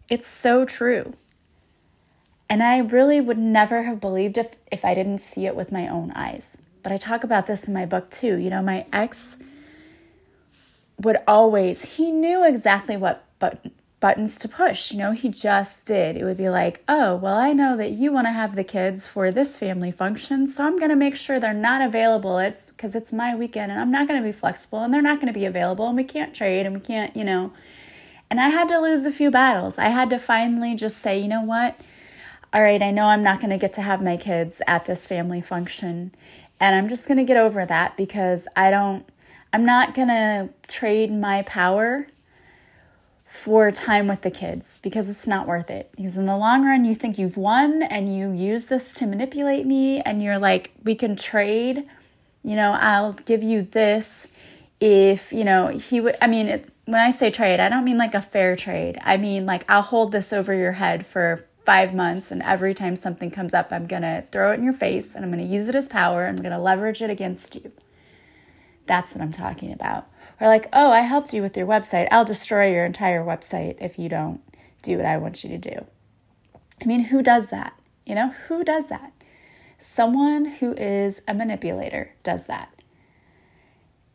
It's 0.10 0.28
so 0.28 0.64
true. 0.64 1.14
And 2.50 2.62
I 2.62 2.78
really 2.78 3.20
would 3.20 3.38
never 3.38 3.84
have 3.84 4.00
believed 4.00 4.38
if, 4.38 4.50
if 4.72 4.86
I 4.86 4.94
didn't 4.94 5.20
see 5.20 5.46
it 5.46 5.56
with 5.56 5.72
my 5.72 5.88
own 5.88 6.12
eyes. 6.12 6.56
But 6.84 6.92
I 6.92 6.98
talk 6.98 7.24
about 7.24 7.48
this 7.48 7.68
in 7.68 7.74
my 7.74 7.86
book 7.86 8.12
too. 8.12 8.38
You 8.38 8.50
know, 8.50 8.62
my 8.62 8.86
ex 8.94 9.38
would 11.00 11.18
always, 11.28 11.96
he 11.96 12.12
knew 12.12 12.46
exactly 12.46 12.96
what 12.96 13.24
but 13.40 13.66
buttons 14.04 14.38
to 14.38 14.50
push. 14.50 14.92
You 14.92 14.98
know, 14.98 15.12
he 15.14 15.30
just 15.30 15.86
did. 15.86 16.18
It 16.18 16.26
would 16.26 16.36
be 16.36 16.50
like, 16.50 16.84
oh, 16.90 17.16
well, 17.16 17.38
I 17.38 17.54
know 17.54 17.78
that 17.78 17.92
you 17.92 18.12
want 18.12 18.28
to 18.28 18.34
have 18.34 18.54
the 18.54 18.64
kids 18.66 19.08
for 19.08 19.32
this 19.32 19.58
family 19.58 19.94
function, 19.94 20.46
so 20.46 20.66
I'm 20.66 20.78
going 20.78 20.90
to 20.90 20.98
make 20.98 21.16
sure 21.16 21.40
they're 21.40 21.54
not 21.54 21.82
available. 21.82 22.38
It's 22.38 22.66
because 22.66 22.96
it's 22.96 23.14
my 23.14 23.34
weekend 23.34 23.72
and 23.72 23.80
I'm 23.80 23.92
not 23.92 24.10
going 24.10 24.22
to 24.22 24.28
be 24.28 24.34
flexible 24.34 24.84
and 24.84 24.94
they're 24.94 25.02
not 25.02 25.22
going 25.22 25.32
to 25.32 25.40
be 25.40 25.46
available 25.46 25.88
and 25.88 25.96
we 25.96 26.04
can't 26.04 26.36
trade 26.36 26.66
and 26.66 26.76
we 26.76 26.82
can't, 26.82 27.16
you 27.16 27.24
know. 27.24 27.54
And 28.30 28.42
I 28.42 28.50
had 28.50 28.68
to 28.68 28.82
lose 28.82 29.06
a 29.06 29.12
few 29.14 29.32
battles. 29.32 29.78
I 29.78 29.88
had 29.88 30.10
to 30.10 30.20
finally 30.20 30.76
just 30.76 30.98
say, 30.98 31.18
you 31.18 31.30
know 31.30 31.44
what? 31.44 31.80
All 32.52 32.62
right, 32.62 32.82
I 32.82 32.92
know 32.92 33.06
I'm 33.06 33.24
not 33.24 33.40
going 33.40 33.52
to 33.52 33.58
get 33.58 33.72
to 33.74 33.82
have 33.84 34.04
my 34.04 34.18
kids 34.18 34.62
at 34.68 34.86
this 34.86 35.06
family 35.06 35.40
function. 35.40 36.14
And 36.60 36.76
I'm 36.76 36.90
just 36.90 37.08
going 37.08 37.20
to 37.20 37.24
get 37.24 37.38
over 37.38 37.66
that 37.66 37.96
because 37.96 38.50
I 38.54 38.70
don't, 38.70 39.06
I'm 39.54 39.64
not 39.64 39.96
going 39.96 40.10
to 40.10 40.50
trade 40.68 41.10
my 41.10 41.44
power 41.44 42.08
for 43.34 43.72
time 43.72 44.08
with 44.08 44.22
the 44.22 44.30
kids 44.30 44.78
because 44.84 45.10
it's 45.10 45.26
not 45.26 45.48
worth 45.48 45.72
it. 45.72 45.92
Because 45.96 46.16
in 46.16 46.28
the 46.28 46.38
long 46.38 46.64
run, 46.66 46.86
you 46.86 46.94
think 46.94 47.18
you've 47.18 47.36
won 47.36 47.82
and 47.82 48.16
you 48.16 48.32
use 48.32 48.68
this 48.68 48.94
to 48.94 49.08
manipulate 49.08 49.66
me, 49.66 50.02
and 50.02 50.22
you're 50.22 50.38
like, 50.38 50.72
we 50.84 50.94
can 50.94 51.16
trade. 51.16 51.84
You 52.44 52.56
know, 52.56 52.74
I'll 52.74 53.14
give 53.14 53.42
you 53.42 53.64
this 53.64 54.28
if, 54.80 55.34
you 55.34 55.44
know, 55.44 55.68
he 55.70 56.00
would. 56.00 56.16
I 56.22 56.28
mean, 56.28 56.48
it, 56.48 56.70
when 56.86 57.02
I 57.02 57.10
say 57.10 57.32
trade, 57.32 57.60
I 57.60 57.70
don't 57.70 57.84
mean 57.84 57.98
like 57.98 58.14
a 58.14 58.22
fair 58.22 58.56
trade. 58.56 59.00
I 59.02 59.18
mean 59.18 59.48
like 59.48 59.66
I'll 59.68 59.82
hold 59.82 60.12
this 60.12 60.32
over 60.32 60.54
your 60.54 60.74
head 60.74 61.08
for 61.08 61.46
five 61.66 61.94
months, 61.96 62.30
and 62.30 62.44
every 62.44 62.76
time 62.76 62.96
something 62.96 63.32
comes 63.32 63.56
up, 63.56 63.72
I'm 63.72 63.88
gonna 63.88 64.26
throw 64.32 64.52
it 64.52 64.56
in 64.56 64.64
your 64.64 64.74
face 64.74 65.16
and 65.16 65.26
I'm 65.26 65.32
gonna 65.32 65.44
use 65.44 65.68
it 65.68 65.76
as 65.76 65.88
power. 65.88 66.28
I'm 66.28 66.42
gonna 66.42 66.62
leverage 66.62 67.02
it 67.02 67.10
against 67.10 67.56
you. 67.56 67.72
That's 68.86 69.16
what 69.16 69.24
I'm 69.24 69.34
talking 69.34 69.72
about. 69.72 70.08
Or 70.44 70.50
like, 70.50 70.68
oh, 70.74 70.92
I 70.92 71.00
helped 71.02 71.34
you 71.34 71.42
with 71.42 71.56
your 71.56 71.66
website. 71.66 72.10
I'll 72.12 72.26
destroy 72.26 72.70
your 72.70 72.84
entire 72.84 73.24
website 73.24 73.78
if 73.80 73.98
you 73.98 74.10
don't 74.10 74.42
do 74.82 74.98
what 74.98 75.06
I 75.06 75.16
want 75.16 75.42
you 75.42 75.50
to 75.52 75.58
do. 75.58 75.86
I 76.82 76.86
mean, 76.86 77.06
who 77.06 77.24
does 77.24 77.48
that? 77.48 77.80
You 78.06 78.16
know, 78.16 78.36
who 78.50 78.66
does 78.66 78.90
that? 78.90 79.14
Someone 79.78 80.46
who 80.60 80.74
is 80.74 81.22
a 81.30 81.34
manipulator 81.34 82.14
does 82.24 82.48
that. 82.48 82.74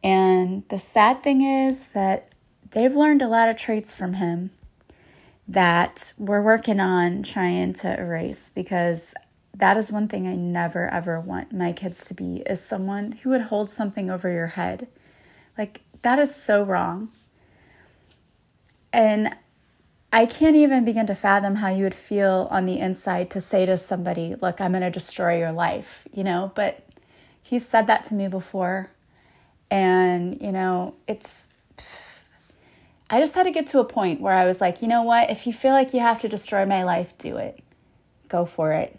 And 0.05 0.65
the 0.69 0.79
sad 0.79 1.23
thing 1.23 1.41
is 1.41 1.87
that 1.95 2.35
they've 2.73 2.95
learned 2.95 3.23
a 3.23 3.29
lot 3.29 3.49
of 3.49 3.57
traits 3.57 3.95
from 3.95 4.15
him 4.15 4.51
that 5.49 6.13
we're 6.19 6.43
working 6.43 6.79
on 6.79 7.23
trying 7.23 7.73
to 7.73 7.99
erase 7.99 8.51
because 8.55 9.15
that 9.57 9.79
is 9.79 9.91
one 9.91 10.09
thing 10.09 10.29
I 10.29 10.35
never 10.35 10.89
ever 10.89 11.19
want 11.19 11.55
my 11.55 11.73
kids 11.73 12.05
to 12.05 12.15
be 12.15 12.43
is 12.45 12.63
someone 12.63 13.13
who 13.23 13.31
would 13.31 13.43
hold 13.43 13.71
something 13.71 14.11
over 14.11 14.31
your 14.31 14.49
head. 14.49 14.89
Like 15.57 15.81
that 16.02 16.19
is 16.19 16.35
so 16.35 16.62
wrong. 16.62 17.11
And 18.93 19.35
I 20.12 20.25
can't 20.26 20.57
even 20.57 20.85
begin 20.85 21.07
to 21.07 21.14
fathom 21.14 21.57
how 21.57 21.69
you 21.69 21.85
would 21.85 21.95
feel 21.95 22.49
on 22.50 22.64
the 22.64 22.78
inside 22.78 23.31
to 23.31 23.40
say 23.40 23.67
to 23.67 23.76
somebody, 23.76 24.35
Look, 24.40 24.61
I'm 24.61 24.73
going 24.73 24.83
to 24.83 24.90
destroy 24.90 25.38
your 25.38 25.52
life, 25.52 26.07
you 26.12 26.25
know? 26.25 26.52
But 26.55 26.87
he 27.43 27.59
said 27.59 27.87
that 27.87 28.05
to 28.05 28.14
me 28.14 28.28
before. 28.28 28.90
And, 29.71 30.40
you 30.40 30.52
know, 30.52 30.95
it's, 31.07 31.49
I 33.11 33.21
just 33.21 33.35
had 33.35 33.45
to 33.45 33.50
get 33.50 33.67
to 33.69 33.81
a 33.81 33.85
point 33.85 34.21
where 34.21 34.33
I 34.33 34.47
was 34.47 34.61
like, 34.61 34.81
you 34.81 34.88
know 34.88 35.02
what? 35.02 35.31
If 35.31 35.47
you 35.47 35.52
feel 35.52 35.73
like 35.73 35.93
you 35.93 36.00
have 36.00 36.19
to 36.21 36.28
destroy 36.28 36.64
my 36.64 36.85
life, 36.85 37.17
do 37.19 37.37
it. 37.37 37.62
Go 38.28 38.47
for 38.47 38.73
it. 38.73 38.99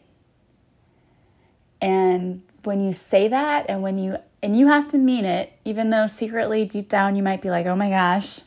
And 1.82 2.44
when 2.64 2.86
you 2.86 2.94
say 2.94 3.28
that 3.28 3.66
and 3.70 3.82
when 3.82 3.98
you, 3.98 4.18
and 4.42 4.58
you 4.58 4.68
have 4.68 4.88
to 4.90 4.98
mean 4.98 5.26
it, 5.26 5.54
even 5.66 5.90
though 5.90 6.08
secretly 6.08 6.66
deep 6.66 6.90
down 6.90 7.16
you 7.16 7.24
might 7.24 7.42
be 7.42 7.50
like, 7.50 7.66
oh 7.66 7.76
my 7.76 7.90
gosh. 7.90 8.42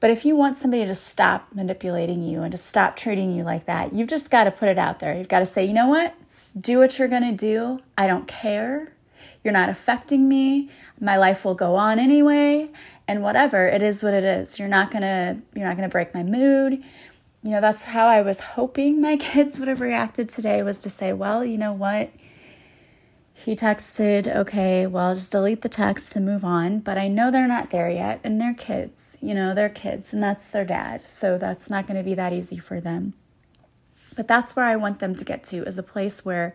But 0.00 0.10
if 0.10 0.24
you 0.24 0.36
want 0.36 0.56
somebody 0.56 0.84
to 0.84 0.94
stop 0.94 1.48
manipulating 1.54 2.22
you 2.22 2.42
and 2.42 2.52
to 2.52 2.58
stop 2.58 2.96
treating 2.96 3.34
you 3.34 3.42
like 3.42 3.66
that, 3.66 3.94
you've 3.94 4.08
just 4.08 4.30
got 4.30 4.44
to 4.44 4.50
put 4.50 4.68
it 4.68 4.78
out 4.78 4.98
there. 4.98 5.16
You've 5.16 5.28
got 5.28 5.38
to 5.38 5.46
say, 5.46 5.64
you 5.64 5.72
know 5.72 5.88
what? 5.88 6.14
Do 6.58 6.78
what 6.78 6.98
you're 6.98 7.08
going 7.08 7.22
to 7.22 7.32
do. 7.32 7.80
I 7.96 8.06
don't 8.06 8.28
care. 8.28 8.92
You're 9.42 9.54
not 9.54 9.68
affecting 9.68 10.28
me. 10.28 10.70
My 11.00 11.16
life 11.16 11.44
will 11.44 11.54
go 11.54 11.76
on 11.76 11.98
anyway. 11.98 12.70
And 13.06 13.22
whatever, 13.22 13.66
it 13.66 13.82
is 13.82 14.02
what 14.02 14.14
it 14.14 14.24
is. 14.24 14.58
You're 14.58 14.68
not 14.68 14.90
going 14.90 15.02
to 15.02 15.38
you're 15.54 15.66
not 15.66 15.76
going 15.76 15.88
to 15.88 15.92
break 15.92 16.14
my 16.14 16.22
mood. 16.22 16.82
You 17.42 17.50
know, 17.50 17.60
that's 17.60 17.84
how 17.84 18.06
I 18.06 18.22
was 18.22 18.40
hoping 18.40 19.00
my 19.00 19.16
kids 19.18 19.58
would 19.58 19.68
have 19.68 19.80
reacted 19.80 20.28
today 20.28 20.62
was 20.62 20.80
to 20.80 20.90
say, 20.90 21.12
"Well, 21.12 21.44
you 21.44 21.58
know 21.58 21.72
what? 21.72 22.10
He 23.36 23.56
texted, 23.56 24.28
okay, 24.34 24.86
well, 24.86 25.14
just 25.14 25.32
delete 25.32 25.62
the 25.62 25.68
text 25.68 26.14
and 26.14 26.24
move 26.24 26.44
on. 26.44 26.78
But 26.78 26.96
I 26.96 27.08
know 27.08 27.30
they're 27.30 27.48
not 27.48 27.70
there 27.70 27.90
yet, 27.90 28.20
and 28.22 28.40
they're 28.40 28.54
kids. 28.54 29.18
You 29.20 29.34
know, 29.34 29.52
they're 29.52 29.68
kids, 29.68 30.12
and 30.12 30.22
that's 30.22 30.46
their 30.46 30.64
dad. 30.64 31.08
So 31.08 31.36
that's 31.36 31.68
not 31.68 31.86
going 31.88 31.96
to 31.96 32.04
be 32.04 32.14
that 32.14 32.32
easy 32.32 32.58
for 32.58 32.80
them. 32.80 33.12
But 34.16 34.28
that's 34.28 34.54
where 34.54 34.64
I 34.64 34.76
want 34.76 35.00
them 35.00 35.16
to 35.16 35.24
get 35.24 35.42
to 35.44 35.64
is 35.64 35.76
a 35.76 35.82
place 35.82 36.24
where 36.24 36.54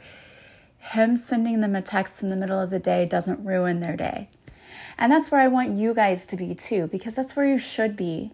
him 0.77 1.17
sending 1.17 1.59
them 1.59 1.75
a 1.75 1.81
text 1.81 2.23
in 2.23 2.29
the 2.29 2.37
middle 2.37 2.59
of 2.59 2.69
the 2.69 2.79
day 2.79 3.05
doesn't 3.05 3.45
ruin 3.45 3.81
their 3.81 3.97
day. 3.97 4.29
And 4.97 5.11
that's 5.11 5.29
where 5.29 5.41
I 5.41 5.47
want 5.47 5.77
you 5.77 5.93
guys 5.93 6.25
to 6.27 6.37
be 6.37 6.55
too, 6.55 6.87
because 6.87 7.13
that's 7.13 7.35
where 7.35 7.45
you 7.45 7.57
should 7.57 7.97
be. 7.97 8.31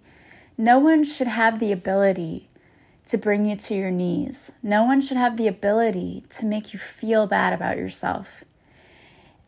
No 0.58 0.78
one 0.78 1.04
should 1.04 1.28
have 1.28 1.60
the 1.60 1.72
ability 1.72 2.48
to 3.06 3.18
bring 3.18 3.46
you 3.46 3.56
to 3.56 3.76
your 3.76 3.92
knees. 3.92 4.52
No 4.64 4.84
one 4.84 5.02
should 5.02 5.18
have 5.18 5.38
the 5.38 5.48
ability 5.48 6.24
to 6.30 6.46
make 6.46 6.74
you 6.74 6.80
feel 6.80 7.28
bad 7.28 7.54
about 7.54 7.78
yourself. 7.78 8.44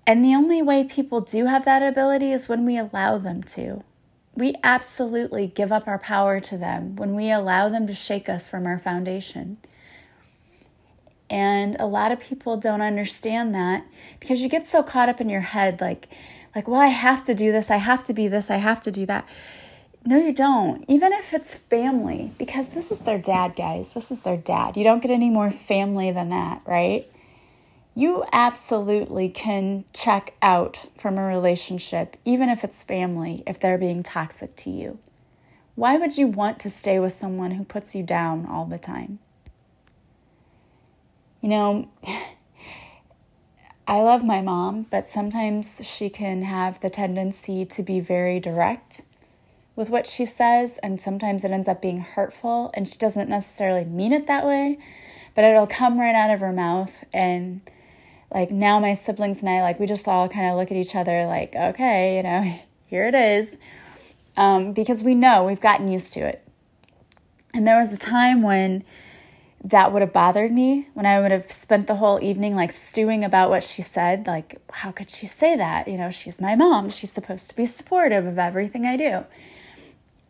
And 0.06 0.24
the 0.24 0.36
only 0.36 0.62
way 0.62 0.84
people 0.84 1.22
do 1.22 1.46
have 1.46 1.66
that 1.66 1.84
ability 1.84 2.32
is 2.32 2.48
when 2.48 2.66
we 2.66 2.78
allow 2.78 3.18
them 3.18 3.44
to. 3.44 3.84
We 4.36 4.56
absolutely 4.64 5.48
give 5.48 5.72
up 5.72 5.88
our 5.88 6.00
power 6.00 6.40
to 6.40 6.58
them 6.58 6.96
when 6.96 7.16
we 7.16 7.32
allow 7.32 7.68
them 7.70 7.88
to 7.88 7.94
shake 7.94 8.30
us 8.30 8.48
from 8.48 8.66
our 8.66 8.80
foundation. 8.80 9.58
And 11.30 11.76
a 11.80 11.86
lot 11.86 12.12
of 12.12 12.22
people 12.22 12.56
don't 12.56 12.82
understand 12.82 13.54
that 13.56 13.86
because 14.20 14.42
you 14.42 14.48
get 14.48 14.66
so 14.66 14.82
caught 14.82 15.10
up 15.10 15.20
in 15.20 15.28
your 15.28 15.42
head 15.42 15.82
like 15.82 16.08
like 16.56 16.68
well 16.68 16.80
I 16.80 16.88
have 16.88 17.24
to 17.26 17.36
do 17.36 17.52
this, 17.52 17.70
I 17.70 17.78
have 17.78 18.04
to 18.06 18.14
be 18.14 18.28
this, 18.28 18.50
I 18.50 18.58
have 18.58 18.80
to 18.82 18.92
do 18.92 19.06
that. 19.08 19.28
No, 20.08 20.18
you 20.18 20.32
don't. 20.32 20.86
Even 20.88 21.12
if 21.12 21.34
it's 21.34 21.54
family, 21.54 22.32
because 22.38 22.70
this 22.70 22.94
is 22.94 23.02
their 23.02 23.18
dad, 23.18 23.58
guys. 23.58 23.92
This 23.92 24.10
is 24.10 24.22
their 24.22 24.38
dad. 24.38 24.78
You 24.78 24.86
don't 24.86 25.02
get 25.02 25.12
any 25.12 25.30
more 25.30 25.52
family 25.52 26.12
than 26.12 26.30
that, 26.30 26.62
right? 26.66 27.12
You 27.94 28.24
absolutely 28.32 29.28
can 29.28 29.84
check 29.92 30.34
out 30.42 30.88
from 30.98 31.18
a 31.18 31.26
relationship, 31.26 32.16
even 32.24 32.48
if 32.48 32.64
it's 32.64 32.84
family, 32.84 33.44
if 33.46 33.60
they're 33.60 33.78
being 33.78 34.02
toxic 34.02 34.56
to 34.56 34.70
you. 34.70 34.98
Why 35.76 35.98
would 35.98 36.18
you 36.18 36.28
want 36.28 36.62
to 36.62 36.70
stay 36.70 37.00
with 37.00 37.12
someone 37.12 37.52
who 37.52 37.66
puts 37.66 37.94
you 37.94 38.02
down 38.02 38.46
all 38.46 38.64
the 38.64 38.78
time? 38.78 39.20
You 41.42 41.50
know, 41.50 41.90
I 43.86 44.00
love 44.00 44.24
my 44.24 44.40
mom, 44.40 44.86
but 44.90 45.06
sometimes 45.06 45.82
she 45.84 46.10
can 46.10 46.44
have 46.44 46.80
the 46.80 46.90
tendency 46.90 47.66
to 47.66 47.84
be 47.84 48.00
very 48.00 48.40
direct 48.40 49.02
with 49.78 49.90
what 49.90 50.08
she 50.08 50.26
says, 50.26 50.80
and 50.82 51.00
sometimes 51.00 51.44
it 51.44 51.52
ends 51.52 51.68
up 51.68 51.82
being 51.82 52.00
hurtful, 52.00 52.72
and 52.74 52.90
she 52.90 52.98
doesn't 52.98 53.30
necessarily 53.30 53.86
mean 53.86 54.12
it 54.12 54.26
that 54.26 54.46
way, 54.46 54.80
but 55.36 55.46
it'll 55.46 55.68
come 55.68 56.00
right 56.00 56.16
out 56.16 56.32
of 56.32 56.40
her 56.40 56.52
mouth. 56.52 57.06
And 57.14 57.62
like 58.34 58.50
now, 58.50 58.80
my 58.80 58.96
siblings 58.96 59.40
and 59.40 59.50
I, 59.50 59.62
like, 59.62 59.80
we 59.80 59.86
just 59.86 60.08
all 60.08 60.28
kind 60.28 60.50
of 60.50 60.58
look 60.58 60.72
at 60.72 60.78
each 60.78 60.96
other 60.96 61.28
like, 61.28 61.56
okay, 61.56 62.18
you 62.18 62.24
know, 62.24 62.60
here 62.88 63.08
it 63.08 63.16
is. 63.16 63.56
Um, 64.36 64.74
because 64.74 65.04
we 65.04 65.16
know 65.16 65.44
we've 65.44 65.62
gotten 65.62 65.88
used 65.88 66.12
to 66.14 66.22
it. 66.22 66.44
And 67.54 67.66
there 67.68 67.80
was 67.80 67.94
a 67.94 67.98
time 67.98 68.42
when 68.42 68.84
that 69.64 69.92
would 69.92 70.02
have 70.02 70.14
bothered 70.14 70.52
me 70.52 70.88
when 70.94 71.06
I 71.06 71.20
would 71.20 71.32
have 71.32 71.52
spent 71.52 71.88
the 71.88 71.96
whole 71.96 72.22
evening 72.22 72.56
like 72.56 72.72
stewing 72.72 73.24
about 73.24 73.50
what 73.50 73.64
she 73.64 73.82
said. 73.82 74.26
Like, 74.26 74.60
how 74.72 74.92
could 74.92 75.12
she 75.12 75.28
say 75.28 75.56
that? 75.56 75.88
You 75.88 75.98
know, 75.98 76.10
she's 76.10 76.42
my 76.42 76.56
mom. 76.56 76.90
She's 76.90 77.12
supposed 77.12 77.50
to 77.50 77.56
be 77.56 77.66
supportive 77.66 78.26
of 78.26 78.40
everything 78.40 78.86
I 78.86 78.98
do. 78.98 79.26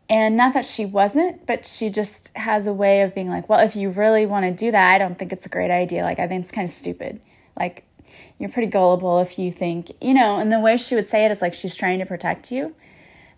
And 0.10 0.38
not 0.38 0.54
that 0.54 0.66
she 0.66 0.86
wasn't, 0.86 1.46
but 1.46 1.66
she 1.66 1.90
just 1.90 2.36
has 2.38 2.66
a 2.66 2.74
way 2.74 3.02
of 3.02 3.14
being 3.14 3.30
like, 3.30 3.50
well, 3.50 3.60
if 3.60 3.76
you 3.76 3.90
really 3.90 4.26
want 4.26 4.46
to 4.46 4.52
do 4.52 4.72
that, 4.72 4.96
I 4.96 4.98
don't 4.98 5.20
think 5.20 5.34
it's 5.34 5.46
a 5.46 5.50
great 5.50 5.72
idea. 5.72 6.04
Like, 6.04 6.20
I 6.20 6.28
think 6.28 6.42
it's 6.42 6.52
kind 6.52 6.66
of 6.66 6.72
stupid. 6.72 7.20
Like, 7.60 7.84
you're 8.40 8.50
pretty 8.50 8.70
gullible 8.70 9.20
if 9.20 9.38
you 9.38 9.52
think, 9.52 9.92
you 10.00 10.14
know, 10.14 10.40
and 10.40 10.52
the 10.52 10.60
way 10.60 10.78
she 10.78 10.96
would 10.96 11.08
say 11.08 11.26
it 11.26 11.32
is 11.32 11.42
like 11.42 11.54
she's 11.54 11.76
trying 11.76 12.00
to 12.00 12.06
protect 12.06 12.52
you, 12.52 12.74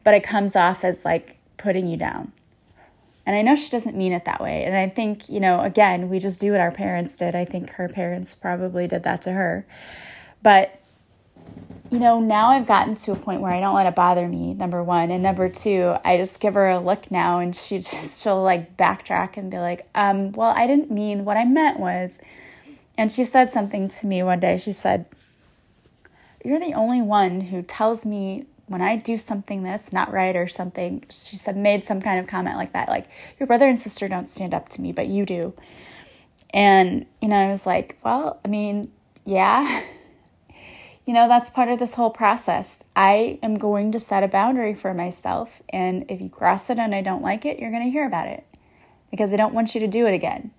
but 0.04 0.14
it 0.14 0.24
comes 0.24 0.56
off 0.56 0.84
as 0.84 1.04
like 1.04 1.38
putting 1.58 1.88
you 1.88 1.98
down. 1.98 2.34
And 3.26 3.36
I 3.36 3.42
know 3.42 3.56
she 3.56 3.70
doesn't 3.70 3.96
mean 3.96 4.12
it 4.12 4.26
that 4.26 4.42
way. 4.42 4.64
And 4.64 4.76
I 4.76 4.90
think, 4.90 5.30
you 5.30 5.40
know, 5.40 5.62
again, 5.62 6.10
we 6.10 6.20
just 6.20 6.40
do 6.40 6.52
what 6.52 6.62
our 6.62 6.72
parents 6.72 7.16
did. 7.16 7.36
I 7.36 7.46
think 7.46 7.72
her 7.72 7.88
parents 7.88 8.34
probably 8.36 8.88
did 8.88 9.04
that 9.04 9.22
to 9.24 9.32
her. 9.32 9.66
But 10.42 10.79
you 11.92 12.00
know, 12.00 12.20
now 12.20 12.50
I've 12.50 12.68
gotten 12.68 12.96
to 12.96 13.12
a 13.12 13.16
point 13.16 13.42
where 13.42 13.52
I 13.52 13.60
don't 13.60 13.74
let 13.74 13.88
it 13.88 13.96
bother 13.96 14.28
me, 14.28 14.54
number 14.54 14.84
one. 14.84 15.10
And 15.10 15.24
number 15.24 15.50
two, 15.50 15.96
I 16.06 16.18
just 16.18 16.40
give 16.40 16.54
her 16.54 16.70
a 16.70 16.80
look 16.80 17.10
now 17.10 17.40
and 17.40 17.56
she 17.56 17.80
just, 17.80 18.22
she'll 18.22 18.44
like 18.44 18.78
backtrack 18.78 19.38
and 19.38 19.50
be 19.50 19.58
like, 19.58 19.90
um, 19.96 20.32
well, 20.34 20.54
I 20.56 20.68
didn't 20.68 20.92
mean 20.92 21.26
what 21.26 21.38
I 21.38 21.46
meant 21.46 21.80
was. 21.80 22.20
And 22.98 23.12
she 23.12 23.24
said 23.24 23.54
something 23.54 23.88
to 23.88 24.08
me 24.08 24.22
one 24.24 24.42
day. 24.42 24.58
She 24.58 24.74
said, 24.74 25.06
You're 26.44 26.60
the 26.60 26.74
only 26.74 27.02
one 27.02 27.40
who 27.40 27.62
tells 27.62 28.06
me 28.06 28.46
when 28.68 28.82
I 28.82 28.98
do 28.98 29.18
something 29.18 29.64
that's 29.64 29.94
not 29.94 30.12
right 30.12 30.36
or 30.36 30.50
something. 30.50 31.06
She 31.10 31.38
said, 31.38 31.56
made 31.56 31.86
some 31.86 32.02
kind 32.02 32.20
of 32.20 32.28
comment 32.28 32.58
like 32.58 32.74
that. 32.74 32.90
Like, 32.90 33.08
your 33.40 33.48
brother 33.48 33.70
and 33.70 33.80
sister 33.80 34.10
don't 34.10 34.28
stand 34.28 34.54
up 34.54 34.68
to 34.70 34.82
me, 34.82 34.92
but 34.92 35.08
you 35.08 35.26
do. 35.26 35.54
And, 36.50 37.06
you 37.22 37.30
know, 37.30 37.38
I 37.38 37.48
was 37.48 37.66
like, 37.66 37.98
Well, 38.04 38.42
I 38.44 38.50
mean, 38.50 38.92
yeah. 39.24 39.84
you 41.06 41.14
know, 41.14 41.28
that's 41.28 41.50
part 41.50 41.70
of 41.70 41.80
this 41.80 41.96
whole 41.96 42.12
process. 42.12 42.84
I 42.96 43.40
am 43.42 43.58
going 43.58 43.92
to 43.94 44.00
set 44.00 44.24
a 44.24 44.28
boundary 44.28 44.74
for 44.74 44.94
myself. 44.94 45.62
And 45.70 46.06
if 46.10 46.22
you 46.22 46.30
cross 46.30 46.70
it 46.70 46.78
and 46.78 46.94
I 46.94 47.02
don't 47.02 47.24
like 47.24 47.46
it, 47.46 47.60
you're 47.60 47.72
going 47.72 47.86
to 47.86 47.92
hear 47.92 48.06
about 48.06 48.28
it 48.28 48.46
because 49.10 49.34
I 49.34 49.38
don't 49.38 49.54
want 49.54 49.74
you 49.74 49.82
to 49.82 49.88
do 49.88 50.06
it 50.06 50.14
again. 50.14 50.52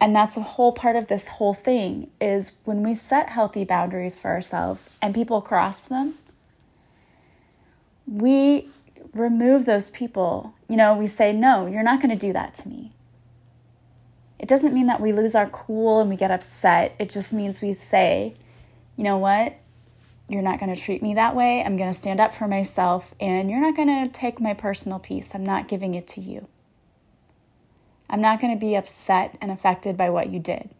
And 0.00 0.16
that's 0.16 0.36
a 0.36 0.42
whole 0.42 0.72
part 0.72 0.96
of 0.96 1.06
this 1.06 1.28
whole 1.28 1.54
thing 1.54 2.10
is 2.20 2.54
when 2.64 2.82
we 2.82 2.94
set 2.94 3.28
healthy 3.28 3.62
boundaries 3.62 4.18
for 4.18 4.32
ourselves 4.32 4.90
and 5.00 5.14
people 5.14 5.40
cross 5.40 5.82
them, 5.82 6.14
we 8.04 8.68
remove 9.14 9.64
those 9.64 9.90
people. 9.90 10.54
You 10.68 10.76
know, 10.76 10.96
we 10.96 11.06
say, 11.06 11.32
no, 11.32 11.66
you're 11.66 11.84
not 11.84 12.02
going 12.02 12.10
to 12.10 12.26
do 12.26 12.32
that 12.32 12.54
to 12.56 12.68
me. 12.68 12.90
It 14.40 14.48
doesn't 14.48 14.74
mean 14.74 14.88
that 14.88 15.00
we 15.00 15.12
lose 15.12 15.36
our 15.36 15.48
cool 15.48 16.00
and 16.00 16.10
we 16.10 16.16
get 16.16 16.32
upset. 16.32 16.96
It 16.98 17.08
just 17.08 17.32
means 17.32 17.60
we 17.60 17.72
say, 17.72 18.34
you 18.96 19.04
know 19.04 19.18
what? 19.18 19.58
you're 20.32 20.42
not 20.42 20.58
going 20.58 20.74
to 20.74 20.80
treat 20.80 21.02
me 21.02 21.14
that 21.14 21.36
way. 21.36 21.62
I'm 21.62 21.76
going 21.76 21.90
to 21.90 21.98
stand 21.98 22.18
up 22.18 22.34
for 22.34 22.48
myself, 22.48 23.14
and 23.20 23.50
you're 23.50 23.60
not 23.60 23.76
going 23.76 23.88
to 23.88 24.18
take 24.18 24.40
my 24.40 24.54
personal 24.54 24.98
peace. 24.98 25.34
I'm 25.34 25.44
not 25.44 25.68
giving 25.68 25.94
it 25.94 26.08
to 26.08 26.22
you. 26.22 26.48
I'm 28.08 28.22
not 28.22 28.40
going 28.40 28.54
to 28.54 28.60
be 28.60 28.74
upset 28.74 29.36
and 29.40 29.50
affected 29.50 29.96
by 29.96 30.08
what 30.08 30.30
you 30.30 30.40
did. 30.40 30.70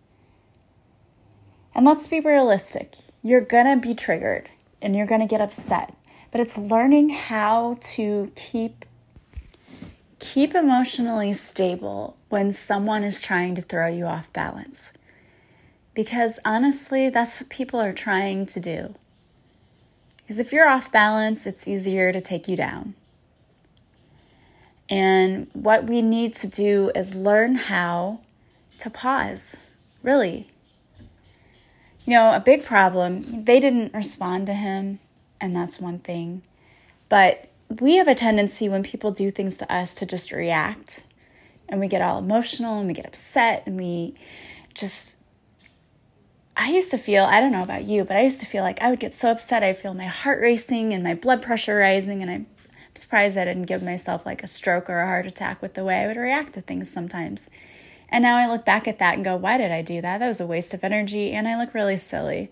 And 1.75 1.85
let's 1.85 2.07
be 2.07 2.21
realistic. 2.21 2.97
You're 3.23 3.41
going 3.43 3.67
to 3.67 3.87
be 3.87 3.95
triggered 3.95 4.51
and 4.81 4.97
you're 4.97 5.07
going 5.07 5.21
to 5.21 5.27
get 5.27 5.41
upset. 5.41 5.95
But 6.31 6.41
it's 6.41 6.59
learning 6.59 7.11
how 7.11 7.79
to 7.81 8.33
keep 8.35 8.85
keep 10.19 10.55
emotionally 10.55 11.33
stable 11.33 12.17
when 12.29 12.53
someone 12.53 13.03
is 13.03 13.21
trying 13.21 13.55
to 13.57 13.63
throw 13.63 13.89
you 13.89 14.07
off 14.07 14.33
balance. 14.33 14.93
Because 15.95 16.39
honestly, 16.45 17.11
that's 17.11 17.41
what 17.41 17.49
people 17.49 17.81
are 17.81 17.93
trying 17.93 18.47
to 18.47 18.61
do. 18.61 18.95
Because 20.19 20.39
if 20.39 20.53
you're 20.53 20.69
off 20.69 20.91
balance, 20.91 21.47
it's 21.47 21.69
easier 21.69 22.13
to 22.13 22.21
take 22.21 22.49
you 22.49 22.57
down. 22.57 22.95
And 24.89 25.49
what 25.53 25.85
we 25.85 26.03
need 26.03 26.35
to 26.35 26.47
do 26.47 26.91
is 26.95 27.15
learn 27.15 27.55
how 27.55 28.21
to 28.79 28.91
pause, 28.91 29.57
really. 30.03 30.49
You 32.05 32.15
know, 32.15 32.35
a 32.35 32.41
big 32.41 32.65
problem, 32.65 33.45
they 33.45 33.61
didn't 33.61 33.95
respond 33.95 34.47
to 34.47 34.55
him, 34.55 34.99
and 35.41 35.55
that's 35.55 35.81
one 35.81 35.99
thing. 35.99 36.43
But 37.09 37.49
we 37.81 37.97
have 37.97 38.09
a 38.09 38.15
tendency 38.15 38.69
when 38.69 38.83
people 38.83 39.11
do 39.11 39.31
things 39.31 39.57
to 39.59 39.73
us 39.73 39.95
to 39.97 40.07
just 40.07 40.33
react 40.33 41.05
and 41.69 41.81
we 41.81 41.89
get 41.89 42.03
all 42.03 42.19
emotional 42.19 42.79
and 42.79 42.87
we 42.87 42.95
get 42.95 43.07
upset 43.07 43.63
and 43.67 43.77
we 43.77 44.15
just 44.75 45.19
I 46.57 46.71
used 46.71 46.91
to 46.91 46.99
feel, 46.99 47.25
I 47.25 47.41
don't 47.41 47.53
know 47.53 47.63
about 47.63 47.85
you, 47.85 48.05
but 48.05 48.17
I 48.17 48.23
used 48.23 48.41
to 48.41 48.47
feel 48.47 48.63
like 48.63 48.81
I 48.83 48.91
would 48.91 49.01
get 49.01 49.15
so 49.15 49.31
upset. 49.31 49.63
I 49.63 49.73
feel 49.73 49.95
my 49.95 50.07
heart 50.07 50.41
racing 50.41 50.93
and 50.93 51.03
my 51.03 51.15
blood 51.15 51.43
pressure 51.43 51.77
rising 51.77 52.21
and 52.21 52.31
I'm 52.31 52.47
surprised 52.95 53.39
I 53.39 53.45
didn't 53.47 53.65
give 53.65 53.83
myself 53.83 54.27
like 54.27 54.43
a 54.43 54.49
stroke 54.49 54.91
or 54.91 55.01
a 55.01 55.07
heart 55.07 55.27
attack 55.27 55.63
with 55.63 55.75
the 55.75 55.85
way 55.85 56.01
I 56.01 56.07
would 56.07 56.19
react 56.19 56.53
to 56.55 56.61
things 56.61 56.91
sometimes. 56.91 57.49
And 58.11 58.23
now 58.23 58.37
I 58.37 58.47
look 58.47 58.67
back 58.67 58.87
at 58.87 58.99
that 58.99 59.15
and 59.15 59.25
go, 59.25 59.37
why 59.37 59.57
did 59.57 59.71
I 59.71 59.81
do 59.81 60.03
that? 60.03 60.19
That 60.19 60.29
was 60.29 60.41
a 60.41 60.47
waste 60.47 60.75
of 60.75 60.85
energy 60.85 61.33
and 61.33 61.49
I 61.49 61.59
look 61.59 61.73
really 61.73 61.97
silly. 61.97 62.51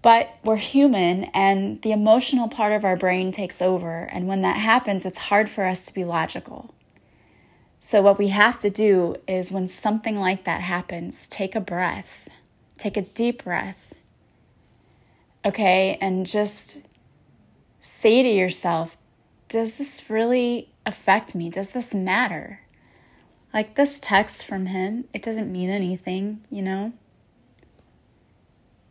But 0.00 0.36
we're 0.44 0.56
human 0.56 1.24
and 1.34 1.82
the 1.82 1.90
emotional 1.90 2.48
part 2.48 2.72
of 2.72 2.84
our 2.84 2.96
brain 2.96 3.32
takes 3.32 3.60
over. 3.60 4.02
And 4.04 4.28
when 4.28 4.42
that 4.42 4.58
happens, 4.58 5.04
it's 5.04 5.18
hard 5.18 5.50
for 5.50 5.64
us 5.64 5.84
to 5.86 5.94
be 5.94 6.04
logical. 6.04 6.72
So, 7.80 8.02
what 8.02 8.18
we 8.18 8.28
have 8.28 8.58
to 8.60 8.70
do 8.70 9.16
is 9.28 9.52
when 9.52 9.68
something 9.68 10.18
like 10.18 10.44
that 10.44 10.62
happens, 10.62 11.28
take 11.28 11.54
a 11.54 11.60
breath, 11.60 12.28
take 12.76 12.96
a 12.96 13.02
deep 13.02 13.44
breath, 13.44 13.94
okay, 15.44 15.96
and 16.00 16.26
just 16.26 16.82
say 17.78 18.22
to 18.22 18.28
yourself, 18.28 18.96
Does 19.48 19.78
this 19.78 20.10
really 20.10 20.70
affect 20.84 21.34
me? 21.34 21.50
Does 21.50 21.70
this 21.70 21.94
matter? 21.94 22.60
Like 23.54 23.76
this 23.76 23.98
text 24.00 24.44
from 24.44 24.66
him, 24.66 25.04
it 25.14 25.22
doesn't 25.22 25.50
mean 25.50 25.70
anything, 25.70 26.44
you 26.50 26.62
know? 26.62 26.92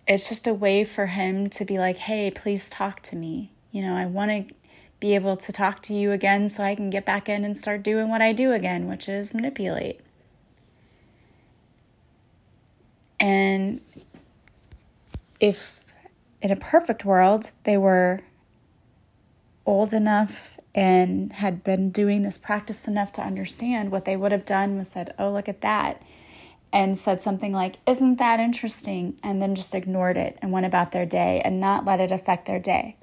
It's 0.08 0.30
just 0.30 0.48
a 0.48 0.54
way 0.54 0.86
for 0.86 1.08
him 1.08 1.50
to 1.52 1.66
be 1.66 1.78
like, 1.78 1.98
hey, 1.98 2.32
please 2.32 2.70
talk 2.70 3.02
to 3.04 3.16
me. 3.16 3.52
You 3.72 3.82
know, 3.82 3.96
I 3.96 4.06
want 4.06 4.32
to 4.32 4.56
be 5.00 5.14
able 5.16 5.38
to 5.38 5.52
talk 5.52 5.82
to 5.84 5.94
you 5.94 6.12
again 6.12 6.50
so 6.50 6.64
I 6.64 6.76
can 6.76 6.90
get 6.90 7.06
back 7.06 7.30
in 7.30 7.46
and 7.46 7.56
start 7.56 7.84
doing 7.84 8.10
what 8.10 8.22
I 8.22 8.34
do 8.34 8.52
again, 8.52 8.88
which 8.88 9.08
is 9.08 9.34
manipulate. 9.34 10.00
And 13.20 13.82
if 15.40 15.84
in 16.42 16.52
a 16.52 16.56
perfect 16.56 17.06
world 17.06 17.52
they 17.64 17.78
were 17.78 18.22
old 19.66 19.94
enough 19.94 20.60
and 20.74 21.34
had 21.34 21.64
been 21.64 21.90
doing 21.90 22.24
this 22.24 22.38
practice 22.38 22.88
enough 22.88 23.12
to 23.14 23.22
understand, 23.22 23.92
what 23.92 24.06
they 24.06 24.16
would 24.16 24.32
have 24.32 24.46
done 24.46 24.78
was 24.78 24.90
said, 24.90 25.14
Oh, 25.18 25.32
look 25.32 25.50
at 25.50 25.62
that. 25.62 26.02
And 26.72 26.98
said 26.98 27.22
something 27.22 27.52
like, 27.52 27.78
Isn't 27.88 28.18
that 28.18 28.40
interesting? 28.40 29.18
And 29.24 29.42
then 29.42 29.56
just 29.56 29.74
ignored 29.74 30.18
it 30.18 30.38
and 30.42 30.52
went 30.52 30.66
about 30.66 30.92
their 30.92 31.06
day 31.06 31.42
and 31.44 31.60
not 31.60 31.86
let 31.86 32.00
it 32.00 32.12
affect 32.12 32.46
their 32.46 32.60
day. 32.60 32.96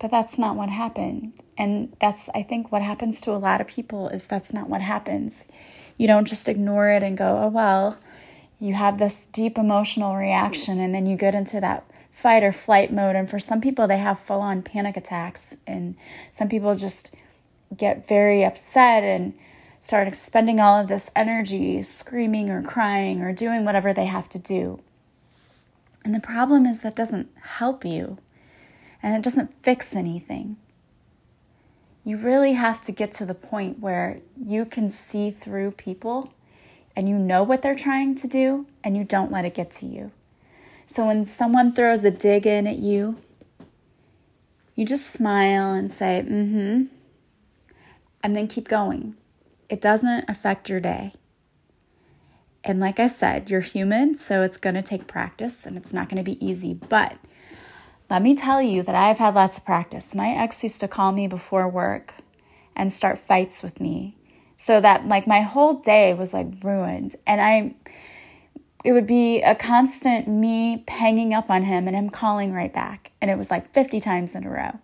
But 0.00 0.10
that's 0.10 0.38
not 0.38 0.56
what 0.56 0.70
happened. 0.70 1.34
And 1.58 1.94
that's, 2.00 2.30
I 2.34 2.42
think, 2.42 2.72
what 2.72 2.82
happens 2.82 3.20
to 3.20 3.32
a 3.32 3.36
lot 3.36 3.60
of 3.60 3.66
people 3.66 4.08
is 4.08 4.26
that's 4.26 4.52
not 4.52 4.68
what 4.68 4.80
happens. 4.80 5.44
You 5.98 6.06
don't 6.06 6.26
just 6.26 6.48
ignore 6.48 6.88
it 6.88 7.02
and 7.02 7.18
go, 7.18 7.38
oh, 7.44 7.48
well, 7.48 7.98
you 8.58 8.74
have 8.74 8.98
this 8.98 9.26
deep 9.32 9.58
emotional 9.58 10.16
reaction, 10.16 10.80
and 10.80 10.94
then 10.94 11.04
you 11.04 11.16
get 11.16 11.34
into 11.34 11.60
that 11.60 11.84
fight 12.12 12.42
or 12.42 12.52
flight 12.52 12.92
mode. 12.92 13.14
And 13.14 13.28
for 13.28 13.38
some 13.38 13.60
people, 13.60 13.86
they 13.86 13.98
have 13.98 14.18
full 14.18 14.40
on 14.40 14.62
panic 14.62 14.96
attacks. 14.96 15.56
And 15.66 15.96
some 16.32 16.48
people 16.48 16.74
just 16.74 17.14
get 17.76 18.08
very 18.08 18.42
upset 18.42 19.04
and 19.04 19.34
start 19.80 20.08
expending 20.08 20.60
all 20.60 20.78
of 20.78 20.88
this 20.88 21.10
energy, 21.14 21.82
screaming 21.82 22.50
or 22.50 22.62
crying 22.62 23.20
or 23.20 23.32
doing 23.32 23.64
whatever 23.64 23.92
they 23.92 24.06
have 24.06 24.28
to 24.30 24.38
do. 24.38 24.80
And 26.04 26.14
the 26.14 26.20
problem 26.20 26.64
is 26.64 26.80
that 26.80 26.96
doesn't 26.96 27.28
help 27.58 27.84
you 27.84 28.18
and 29.02 29.14
it 29.14 29.22
doesn't 29.22 29.62
fix 29.62 29.94
anything. 29.94 30.56
You 32.04 32.16
really 32.16 32.54
have 32.54 32.80
to 32.82 32.92
get 32.92 33.10
to 33.12 33.26
the 33.26 33.34
point 33.34 33.80
where 33.80 34.20
you 34.36 34.64
can 34.64 34.90
see 34.90 35.30
through 35.30 35.72
people 35.72 36.32
and 36.96 37.08
you 37.08 37.16
know 37.16 37.42
what 37.42 37.62
they're 37.62 37.74
trying 37.74 38.14
to 38.16 38.26
do 38.26 38.66
and 38.82 38.96
you 38.96 39.04
don't 39.04 39.32
let 39.32 39.44
it 39.44 39.54
get 39.54 39.70
to 39.72 39.86
you. 39.86 40.10
So 40.86 41.06
when 41.06 41.24
someone 41.24 41.72
throws 41.72 42.04
a 42.04 42.10
dig 42.10 42.46
in 42.46 42.66
at 42.66 42.78
you, 42.78 43.18
you 44.74 44.84
just 44.84 45.06
smile 45.06 45.72
and 45.72 45.92
say, 45.92 46.24
mm 46.26 46.50
hmm, 46.50 46.84
and 48.22 48.36
then 48.36 48.48
keep 48.48 48.68
going. 48.68 49.14
It 49.68 49.80
doesn't 49.80 50.28
affect 50.28 50.68
your 50.68 50.80
day. 50.80 51.12
And 52.64 52.80
like 52.80 53.00
I 53.00 53.06
said, 53.06 53.50
you're 53.50 53.60
human, 53.60 54.16
so 54.16 54.42
it's 54.42 54.56
going 54.56 54.74
to 54.74 54.82
take 54.82 55.06
practice 55.06 55.64
and 55.64 55.76
it's 55.76 55.92
not 55.92 56.08
going 56.08 56.22
to 56.22 56.22
be 56.22 56.44
easy, 56.44 56.74
but 56.74 57.16
let 58.10 58.22
me 58.22 58.34
tell 58.34 58.60
you 58.60 58.82
that 58.82 58.94
I've 58.94 59.18
had 59.18 59.34
lots 59.36 59.56
of 59.56 59.64
practice. 59.64 60.14
My 60.14 60.30
ex 60.30 60.64
used 60.64 60.80
to 60.80 60.88
call 60.88 61.12
me 61.12 61.28
before 61.28 61.68
work 61.68 62.14
and 62.74 62.92
start 62.92 63.20
fights 63.20 63.62
with 63.62 63.80
me 63.80 64.16
so 64.56 64.80
that 64.80 65.06
like 65.06 65.26
my 65.26 65.42
whole 65.42 65.74
day 65.74 66.12
was 66.12 66.34
like 66.34 66.48
ruined 66.62 67.14
and 67.26 67.40
I 67.40 67.74
it 68.84 68.92
would 68.92 69.06
be 69.06 69.42
a 69.42 69.54
constant 69.54 70.26
me 70.26 70.84
hanging 70.88 71.32
up 71.32 71.50
on 71.50 71.64
him 71.64 71.86
and 71.86 71.96
him 71.96 72.10
calling 72.10 72.52
right 72.52 72.72
back 72.72 73.12
and 73.20 73.30
it 73.30 73.38
was 73.38 73.50
like 73.50 73.72
50 73.72 74.00
times 74.00 74.34
in 74.34 74.44
a 74.44 74.50
row. 74.50 74.78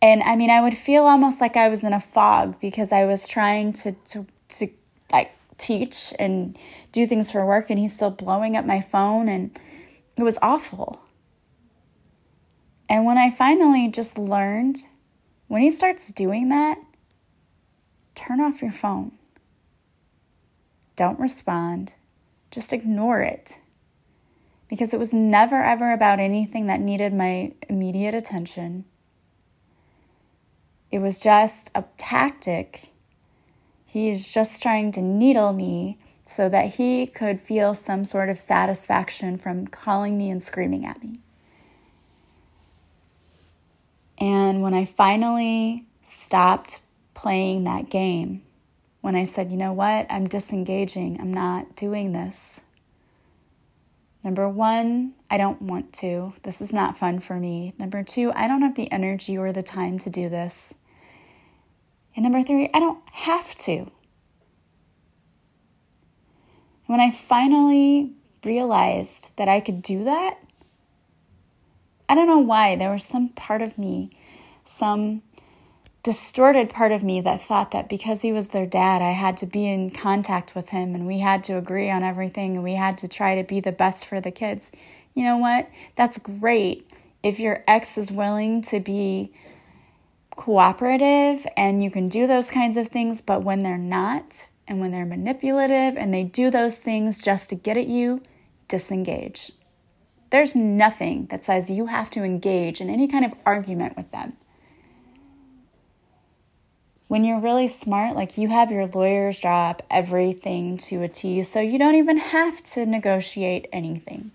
And 0.00 0.22
I 0.22 0.36
mean 0.36 0.50
I 0.50 0.62
would 0.62 0.78
feel 0.78 1.04
almost 1.04 1.40
like 1.40 1.56
I 1.56 1.68
was 1.68 1.82
in 1.82 1.92
a 1.92 2.00
fog 2.00 2.60
because 2.60 2.92
I 2.92 3.04
was 3.04 3.26
trying 3.26 3.72
to 3.74 3.92
to 3.92 4.26
to 4.50 4.68
like 5.10 5.32
teach 5.58 6.14
and 6.18 6.56
do 6.92 7.06
things 7.06 7.32
for 7.32 7.44
work 7.44 7.68
and 7.68 7.78
he's 7.78 7.94
still 7.94 8.10
blowing 8.10 8.56
up 8.56 8.64
my 8.64 8.80
phone 8.80 9.28
and 9.28 9.58
it 10.16 10.22
was 10.22 10.38
awful. 10.40 11.00
And 12.92 13.06
when 13.06 13.16
I 13.16 13.30
finally 13.30 13.88
just 13.88 14.18
learned, 14.18 14.80
when 15.48 15.62
he 15.62 15.70
starts 15.70 16.12
doing 16.12 16.50
that, 16.50 16.76
turn 18.14 18.38
off 18.38 18.60
your 18.60 18.70
phone. 18.70 19.12
Don't 20.94 21.18
respond. 21.18 21.94
Just 22.50 22.70
ignore 22.70 23.22
it. 23.22 23.60
Because 24.68 24.92
it 24.92 24.98
was 24.98 25.14
never 25.14 25.62
ever 25.62 25.90
about 25.90 26.20
anything 26.20 26.66
that 26.66 26.80
needed 26.80 27.14
my 27.14 27.54
immediate 27.66 28.12
attention. 28.12 28.84
It 30.90 30.98
was 30.98 31.18
just 31.18 31.70
a 31.74 31.84
tactic. 31.96 32.90
He's 33.86 34.34
just 34.34 34.60
trying 34.60 34.92
to 34.92 35.00
needle 35.00 35.54
me 35.54 35.96
so 36.26 36.50
that 36.50 36.74
he 36.74 37.06
could 37.06 37.40
feel 37.40 37.72
some 37.72 38.04
sort 38.04 38.28
of 38.28 38.38
satisfaction 38.38 39.38
from 39.38 39.66
calling 39.66 40.18
me 40.18 40.28
and 40.28 40.42
screaming 40.42 40.84
at 40.84 41.02
me. 41.02 41.20
And 44.22 44.62
when 44.62 44.72
I 44.72 44.84
finally 44.84 45.84
stopped 46.00 46.78
playing 47.12 47.64
that 47.64 47.90
game, 47.90 48.42
when 49.00 49.16
I 49.16 49.24
said, 49.24 49.50
you 49.50 49.56
know 49.56 49.72
what, 49.72 50.06
I'm 50.08 50.28
disengaging, 50.28 51.18
I'm 51.20 51.34
not 51.34 51.74
doing 51.74 52.12
this. 52.12 52.60
Number 54.22 54.48
one, 54.48 55.14
I 55.28 55.38
don't 55.38 55.60
want 55.60 55.92
to. 55.94 56.34
This 56.44 56.60
is 56.60 56.72
not 56.72 56.96
fun 56.96 57.18
for 57.18 57.34
me. 57.34 57.74
Number 57.80 58.04
two, 58.04 58.30
I 58.36 58.46
don't 58.46 58.62
have 58.62 58.76
the 58.76 58.92
energy 58.92 59.36
or 59.36 59.50
the 59.50 59.60
time 59.60 59.98
to 59.98 60.08
do 60.08 60.28
this. 60.28 60.72
And 62.14 62.22
number 62.22 62.44
three, 62.44 62.70
I 62.72 62.78
don't 62.78 63.00
have 63.10 63.56
to. 63.56 63.90
When 66.86 67.00
I 67.00 67.10
finally 67.10 68.12
realized 68.44 69.30
that 69.36 69.48
I 69.48 69.58
could 69.58 69.82
do 69.82 70.04
that, 70.04 70.38
I 72.12 72.14
don't 72.14 72.26
know 72.26 72.40
why. 72.40 72.76
There 72.76 72.92
was 72.92 73.04
some 73.04 73.30
part 73.30 73.62
of 73.62 73.78
me, 73.78 74.10
some 74.66 75.22
distorted 76.02 76.68
part 76.68 76.92
of 76.92 77.02
me 77.02 77.22
that 77.22 77.42
thought 77.42 77.70
that 77.70 77.88
because 77.88 78.20
he 78.20 78.32
was 78.32 78.50
their 78.50 78.66
dad, 78.66 79.00
I 79.00 79.12
had 79.12 79.38
to 79.38 79.46
be 79.46 79.66
in 79.66 79.90
contact 79.90 80.54
with 80.54 80.68
him 80.68 80.94
and 80.94 81.06
we 81.06 81.20
had 81.20 81.42
to 81.44 81.56
agree 81.56 81.88
on 81.88 82.02
everything 82.02 82.56
and 82.56 82.62
we 82.62 82.74
had 82.74 82.98
to 82.98 83.08
try 83.08 83.34
to 83.34 83.42
be 83.42 83.60
the 83.60 83.72
best 83.72 84.04
for 84.04 84.20
the 84.20 84.30
kids. 84.30 84.72
You 85.14 85.24
know 85.24 85.38
what? 85.38 85.70
That's 85.96 86.18
great 86.18 86.86
if 87.22 87.40
your 87.40 87.64
ex 87.66 87.96
is 87.96 88.12
willing 88.12 88.60
to 88.64 88.78
be 88.78 89.32
cooperative 90.36 91.46
and 91.56 91.82
you 91.82 91.90
can 91.90 92.10
do 92.10 92.26
those 92.26 92.50
kinds 92.50 92.76
of 92.76 92.88
things, 92.88 93.22
but 93.22 93.42
when 93.42 93.62
they're 93.62 93.78
not, 93.78 94.50
and 94.68 94.80
when 94.80 94.90
they're 94.90 95.06
manipulative 95.06 95.96
and 95.96 96.12
they 96.12 96.24
do 96.24 96.50
those 96.50 96.76
things 96.76 97.22
just 97.22 97.48
to 97.48 97.54
get 97.54 97.78
at 97.78 97.86
you, 97.86 98.20
disengage. 98.68 99.50
There's 100.32 100.54
nothing 100.54 101.26
that 101.26 101.44
says 101.44 101.68
you 101.68 101.88
have 101.88 102.08
to 102.08 102.24
engage 102.24 102.80
in 102.80 102.88
any 102.88 103.06
kind 103.06 103.22
of 103.22 103.34
argument 103.44 103.98
with 103.98 104.10
them. 104.12 104.38
When 107.06 107.22
you're 107.22 107.38
really 107.38 107.68
smart, 107.68 108.16
like 108.16 108.38
you 108.38 108.48
have 108.48 108.70
your 108.70 108.86
lawyers 108.86 109.38
draw 109.38 109.68
up 109.68 109.82
everything 109.90 110.78
to 110.78 111.02
a 111.02 111.08
T, 111.08 111.42
so 111.42 111.60
you 111.60 111.78
don't 111.78 111.96
even 111.96 112.16
have 112.16 112.62
to 112.72 112.86
negotiate 112.86 113.68
anything. 113.74 114.30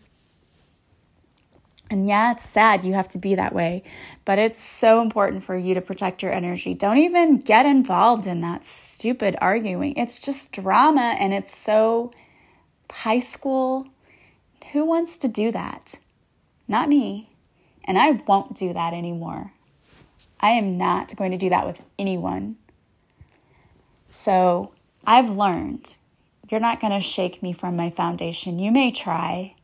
And 1.90 2.08
yeah, 2.08 2.34
it's 2.34 2.48
sad 2.48 2.86
you 2.86 2.94
have 2.94 3.10
to 3.10 3.18
be 3.18 3.34
that 3.34 3.56
way, 3.56 3.82
but 4.24 4.38
it's 4.38 4.62
so 4.62 5.02
important 5.02 5.46
for 5.46 5.58
you 5.58 5.74
to 5.74 5.82
protect 5.82 6.22
your 6.22 6.32
energy. 6.32 6.76
Don't 6.76 7.00
even 7.00 7.40
get 7.40 7.66
involved 7.66 8.28
in 8.28 8.42
that 8.42 8.68
stupid 8.68 9.36
arguing. 9.42 9.96
It's 9.98 10.22
just 10.22 10.52
drama 10.52 11.16
and 11.20 11.34
it's 11.34 11.58
so 11.58 12.12
high 12.92 13.18
school. 13.18 13.88
Who 14.74 14.86
wants 14.86 15.18
to 15.18 15.28
do 15.28 15.52
that? 15.52 15.96
Not 16.68 16.90
me. 16.90 17.30
And 17.84 17.98
I 17.98 18.12
won't 18.28 18.56
do 18.56 18.74
that 18.74 18.94
anymore. 18.94 19.54
I 20.40 20.50
am 20.50 20.78
not 20.78 21.16
going 21.16 21.32
to 21.32 21.38
do 21.38 21.50
that 21.50 21.66
with 21.66 21.80
anyone. 21.98 22.58
So 24.10 24.72
I've 25.06 25.30
learned 25.30 25.96
you're 26.50 26.60
not 26.60 26.80
going 26.80 26.94
to 26.94 27.02
shake 27.02 27.44
me 27.44 27.54
from 27.54 27.76
my 27.76 27.90
foundation. 27.90 28.60
You 28.60 28.72
may 28.72 28.92
try, 28.92 29.56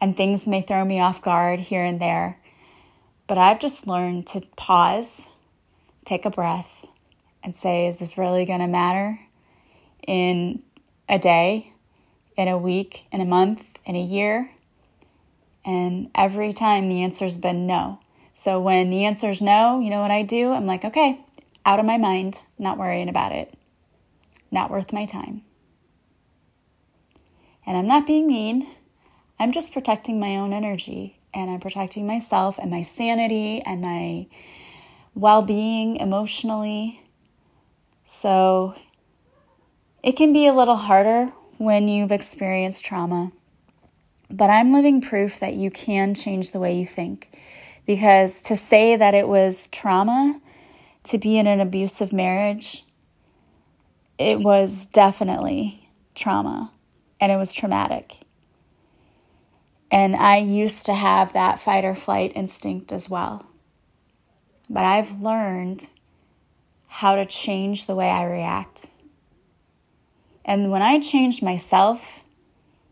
and 0.00 0.16
things 0.16 0.46
may 0.46 0.62
throw 0.62 0.84
me 0.84 1.00
off 1.00 1.22
guard 1.22 1.60
here 1.60 1.84
and 1.84 2.00
there. 2.00 2.38
But 3.26 3.38
I've 3.38 3.60
just 3.60 3.86
learned 3.86 4.26
to 4.28 4.42
pause, 4.56 5.22
take 6.04 6.24
a 6.24 6.30
breath, 6.30 6.70
and 7.42 7.56
say, 7.56 7.86
is 7.86 7.98
this 7.98 8.18
really 8.18 8.44
going 8.44 8.60
to 8.60 8.66
matter 8.66 9.20
in 10.06 10.62
a 11.08 11.18
day, 11.18 11.72
in 12.36 12.48
a 12.48 12.58
week, 12.58 13.06
in 13.12 13.20
a 13.20 13.24
month, 13.24 13.75
in 13.86 13.96
a 13.96 14.02
year? 14.02 14.50
And 15.64 16.10
every 16.14 16.52
time 16.52 16.88
the 16.88 17.02
answer's 17.02 17.38
been 17.38 17.66
no. 17.66 18.00
So 18.34 18.60
when 18.60 18.90
the 18.90 19.04
answer's 19.04 19.40
no, 19.40 19.80
you 19.80 19.88
know 19.88 20.02
what 20.02 20.10
I 20.10 20.22
do? 20.22 20.52
I'm 20.52 20.66
like, 20.66 20.84
okay, 20.84 21.20
out 21.64 21.80
of 21.80 21.86
my 21.86 21.96
mind, 21.96 22.42
not 22.58 22.76
worrying 22.76 23.08
about 23.08 23.32
it. 23.32 23.54
Not 24.50 24.70
worth 24.70 24.92
my 24.92 25.06
time. 25.06 25.42
And 27.66 27.76
I'm 27.76 27.86
not 27.86 28.06
being 28.06 28.26
mean. 28.26 28.68
I'm 29.40 29.52
just 29.52 29.72
protecting 29.72 30.20
my 30.20 30.36
own 30.36 30.52
energy 30.52 31.18
and 31.34 31.50
I'm 31.50 31.60
protecting 31.60 32.06
myself 32.06 32.58
and 32.58 32.70
my 32.70 32.82
sanity 32.82 33.60
and 33.64 33.80
my 33.80 34.26
well 35.14 35.42
being 35.42 35.96
emotionally. 35.96 37.02
So 38.04 38.74
it 40.02 40.12
can 40.12 40.32
be 40.32 40.46
a 40.46 40.54
little 40.54 40.76
harder 40.76 41.32
when 41.58 41.88
you've 41.88 42.12
experienced 42.12 42.84
trauma. 42.84 43.32
But 44.30 44.50
I'm 44.50 44.72
living 44.72 45.00
proof 45.00 45.38
that 45.40 45.54
you 45.54 45.70
can 45.70 46.14
change 46.14 46.50
the 46.50 46.58
way 46.58 46.78
you 46.78 46.86
think. 46.86 47.36
Because 47.86 48.40
to 48.42 48.56
say 48.56 48.96
that 48.96 49.14
it 49.14 49.28
was 49.28 49.68
trauma 49.68 50.40
to 51.04 51.18
be 51.18 51.38
in 51.38 51.46
an 51.46 51.60
abusive 51.60 52.12
marriage, 52.12 52.84
it 54.18 54.40
was 54.40 54.86
definitely 54.86 55.88
trauma 56.14 56.72
and 57.20 57.30
it 57.30 57.36
was 57.36 57.52
traumatic. 57.52 58.18
And 59.90 60.16
I 60.16 60.38
used 60.38 60.84
to 60.86 60.94
have 60.94 61.32
that 61.32 61.60
fight 61.60 61.84
or 61.84 61.94
flight 61.94 62.32
instinct 62.34 62.90
as 62.92 63.08
well. 63.08 63.46
But 64.68 64.84
I've 64.84 65.20
learned 65.20 65.90
how 66.88 67.14
to 67.14 67.24
change 67.24 67.86
the 67.86 67.94
way 67.94 68.10
I 68.10 68.24
react. 68.24 68.86
And 70.44 70.70
when 70.70 70.82
I 70.82 70.98
changed 70.98 71.42
myself, 71.42 72.00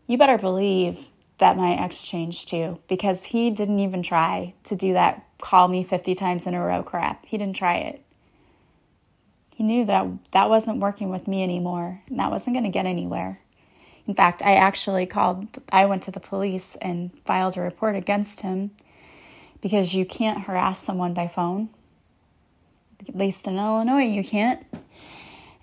you 0.07 0.17
better 0.17 0.37
believe 0.37 0.99
that 1.39 1.57
my 1.57 1.73
ex 1.73 2.03
changed 2.03 2.49
too, 2.49 2.79
because 2.87 3.25
he 3.25 3.49
didn't 3.49 3.79
even 3.79 4.03
try 4.03 4.53
to 4.63 4.75
do 4.75 4.93
that 4.93 5.25
call 5.39 5.67
me 5.67 5.83
50 5.83 6.15
times 6.15 6.47
in 6.47 6.53
a 6.53 6.63
row 6.63 6.81
crap. 6.81 7.25
He 7.25 7.37
didn't 7.37 7.55
try 7.55 7.75
it. 7.75 8.01
He 9.55 9.63
knew 9.63 9.85
that 9.85 10.07
that 10.31 10.49
wasn't 10.49 10.79
working 10.79 11.09
with 11.09 11.27
me 11.27 11.43
anymore, 11.43 12.01
and 12.09 12.19
that 12.19 12.31
wasn't 12.31 12.55
going 12.55 12.65
to 12.65 12.69
get 12.69 12.85
anywhere. 12.85 13.39
In 14.07 14.13
fact, 14.13 14.41
I 14.43 14.55
actually 14.55 15.05
called, 15.05 15.47
I 15.69 15.85
went 15.85 16.03
to 16.03 16.11
the 16.11 16.19
police 16.19 16.75
and 16.81 17.11
filed 17.25 17.57
a 17.57 17.61
report 17.61 17.95
against 17.95 18.41
him 18.41 18.71
because 19.61 19.93
you 19.93 20.05
can't 20.05 20.43
harass 20.43 20.83
someone 20.83 21.13
by 21.13 21.27
phone. 21.27 21.69
At 23.07 23.15
least 23.15 23.47
in 23.47 23.57
Illinois, 23.57 24.05
you 24.05 24.23
can't. 24.23 24.65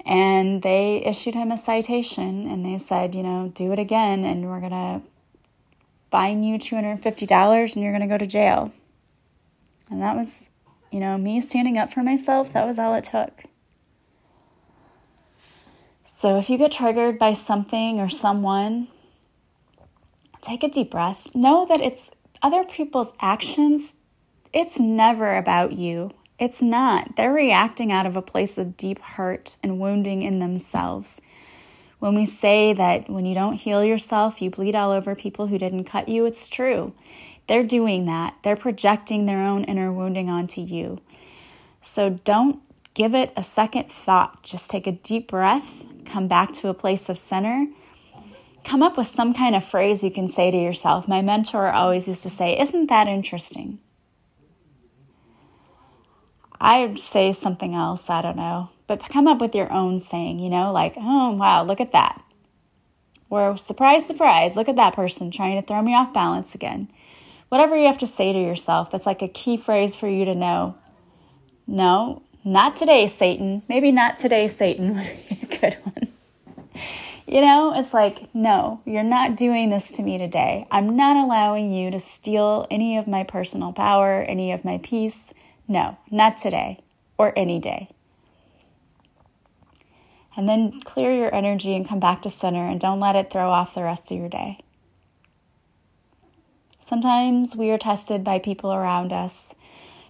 And 0.04 0.62
they 0.62 1.04
issued 1.04 1.34
him 1.34 1.52
a 1.52 1.58
citation 1.58 2.48
and 2.50 2.64
they 2.64 2.78
said, 2.78 3.14
you 3.14 3.22
know, 3.22 3.52
do 3.54 3.72
it 3.72 3.78
again 3.78 4.24
and 4.24 4.48
we're 4.48 4.58
going 4.58 4.72
to 4.72 5.02
fine 6.12 6.44
you 6.44 6.58
$250 6.58 7.74
and 7.74 7.82
you're 7.82 7.92
going 7.92 8.02
to 8.02 8.06
go 8.06 8.18
to 8.18 8.26
jail. 8.26 8.70
And 9.90 10.00
that 10.02 10.14
was, 10.14 10.50
you 10.92 11.00
know, 11.00 11.18
me 11.18 11.40
standing 11.40 11.78
up 11.78 11.92
for 11.92 12.02
myself. 12.02 12.52
That 12.52 12.66
was 12.66 12.78
all 12.78 12.94
it 12.94 13.04
took. 13.04 13.44
So 16.04 16.38
if 16.38 16.48
you 16.48 16.58
get 16.58 16.70
triggered 16.70 17.18
by 17.18 17.32
something 17.32 17.98
or 17.98 18.08
someone, 18.08 18.88
take 20.40 20.62
a 20.62 20.68
deep 20.68 20.90
breath. 20.90 21.28
Know 21.34 21.66
that 21.68 21.80
it's 21.80 22.12
other 22.42 22.62
people's 22.62 23.12
actions, 23.20 23.96
it's 24.52 24.78
never 24.78 25.36
about 25.36 25.72
you. 25.72 26.12
It's 26.38 26.60
not. 26.60 27.16
They're 27.16 27.32
reacting 27.32 27.90
out 27.90 28.04
of 28.04 28.16
a 28.16 28.22
place 28.22 28.58
of 28.58 28.76
deep 28.76 29.00
hurt 29.00 29.56
and 29.62 29.80
wounding 29.80 30.22
in 30.22 30.40
themselves. 30.40 31.20
When 32.02 32.16
we 32.16 32.26
say 32.26 32.72
that 32.72 33.08
when 33.08 33.26
you 33.26 33.34
don't 33.34 33.54
heal 33.54 33.84
yourself, 33.84 34.42
you 34.42 34.50
bleed 34.50 34.74
all 34.74 34.90
over 34.90 35.14
people 35.14 35.46
who 35.46 35.56
didn't 35.56 35.84
cut 35.84 36.08
you, 36.08 36.26
it's 36.26 36.48
true. 36.48 36.94
They're 37.46 37.62
doing 37.62 38.06
that. 38.06 38.34
They're 38.42 38.56
projecting 38.56 39.26
their 39.26 39.40
own 39.40 39.62
inner 39.64 39.92
wounding 39.92 40.28
onto 40.28 40.62
you. 40.62 41.00
So 41.80 42.18
don't 42.24 42.60
give 42.94 43.14
it 43.14 43.32
a 43.36 43.42
second 43.44 43.92
thought. 43.92 44.42
Just 44.42 44.68
take 44.68 44.88
a 44.88 44.92
deep 44.92 45.28
breath 45.28 45.84
come 46.04 46.28
back 46.28 46.52
to 46.52 46.68
a 46.68 46.74
place 46.74 47.08
of 47.08 47.18
center, 47.18 47.66
come 48.64 48.82
up 48.82 48.96
with 48.96 49.06
some 49.06 49.32
kind 49.32 49.54
of 49.54 49.64
phrase 49.64 50.04
you 50.04 50.10
can 50.10 50.28
say 50.28 50.50
to 50.50 50.56
yourself. 50.56 51.08
My 51.08 51.22
mentor 51.22 51.70
always 51.72 52.06
used 52.08 52.22
to 52.24 52.30
say, 52.30 52.58
Isn't 52.58 52.88
that 52.88 53.08
interesting? 53.08 53.78
I'd 56.60 56.98
say 56.98 57.32
something 57.32 57.74
else, 57.74 58.08
I 58.08 58.22
don't 58.22 58.36
know, 58.36 58.70
but 58.98 59.08
come 59.08 59.26
up 59.26 59.40
with 59.40 59.54
your 59.54 59.72
own 59.72 60.00
saying, 60.00 60.38
you 60.38 60.50
know, 60.50 60.72
like, 60.72 60.94
oh, 60.96 61.30
wow, 61.30 61.64
look 61.64 61.80
at 61.80 61.92
that. 61.92 62.22
Or, 63.30 63.56
surprise, 63.56 64.06
surprise, 64.06 64.56
look 64.56 64.68
at 64.68 64.76
that 64.76 64.94
person 64.94 65.30
trying 65.30 65.60
to 65.60 65.66
throw 65.66 65.80
me 65.80 65.94
off 65.94 66.12
balance 66.12 66.54
again. 66.54 66.88
Whatever 67.48 67.76
you 67.76 67.86
have 67.86 67.98
to 67.98 68.06
say 68.06 68.32
to 68.32 68.38
yourself, 68.38 68.90
that's 68.90 69.06
like 69.06 69.22
a 69.22 69.28
key 69.28 69.56
phrase 69.56 69.96
for 69.96 70.08
you 70.08 70.24
to 70.26 70.34
know. 70.34 70.76
No, 71.66 72.22
not 72.44 72.76
today, 72.76 73.06
Satan. 73.06 73.62
Maybe 73.68 73.92
not 73.92 74.18
today, 74.18 74.46
Satan 74.46 74.94
would 74.96 75.18
be 75.28 75.38
a 75.42 75.58
good 75.58 75.78
one. 75.84 76.08
You 77.26 77.40
know, 77.40 77.72
it's 77.74 77.94
like, 77.94 78.34
no, 78.34 78.82
you're 78.84 79.02
not 79.02 79.36
doing 79.36 79.70
this 79.70 79.90
to 79.92 80.02
me 80.02 80.18
today. 80.18 80.66
I'm 80.70 80.96
not 80.96 81.16
allowing 81.16 81.72
you 81.72 81.90
to 81.92 82.00
steal 82.00 82.66
any 82.70 82.98
of 82.98 83.06
my 83.06 83.24
personal 83.24 83.72
power, 83.72 84.22
any 84.22 84.52
of 84.52 84.66
my 84.66 84.78
peace. 84.82 85.32
No, 85.66 85.96
not 86.10 86.36
today 86.36 86.82
or 87.16 87.32
any 87.38 87.58
day. 87.58 87.88
And 90.36 90.48
then 90.48 90.80
clear 90.80 91.14
your 91.14 91.34
energy 91.34 91.74
and 91.74 91.86
come 91.86 92.00
back 92.00 92.22
to 92.22 92.30
center 92.30 92.66
and 92.66 92.80
don't 92.80 93.00
let 93.00 93.16
it 93.16 93.30
throw 93.30 93.50
off 93.50 93.74
the 93.74 93.82
rest 93.82 94.10
of 94.10 94.18
your 94.18 94.28
day. 94.28 94.60
Sometimes 96.86 97.54
we 97.54 97.70
are 97.70 97.78
tested 97.78 98.24
by 98.24 98.38
people 98.38 98.72
around 98.72 99.12
us 99.12 99.54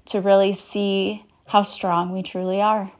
to 0.07 0.21
really 0.21 0.53
see 0.53 1.25
how 1.47 1.63
strong 1.63 2.13
we 2.13 2.23
truly 2.23 2.61
are. 2.61 2.93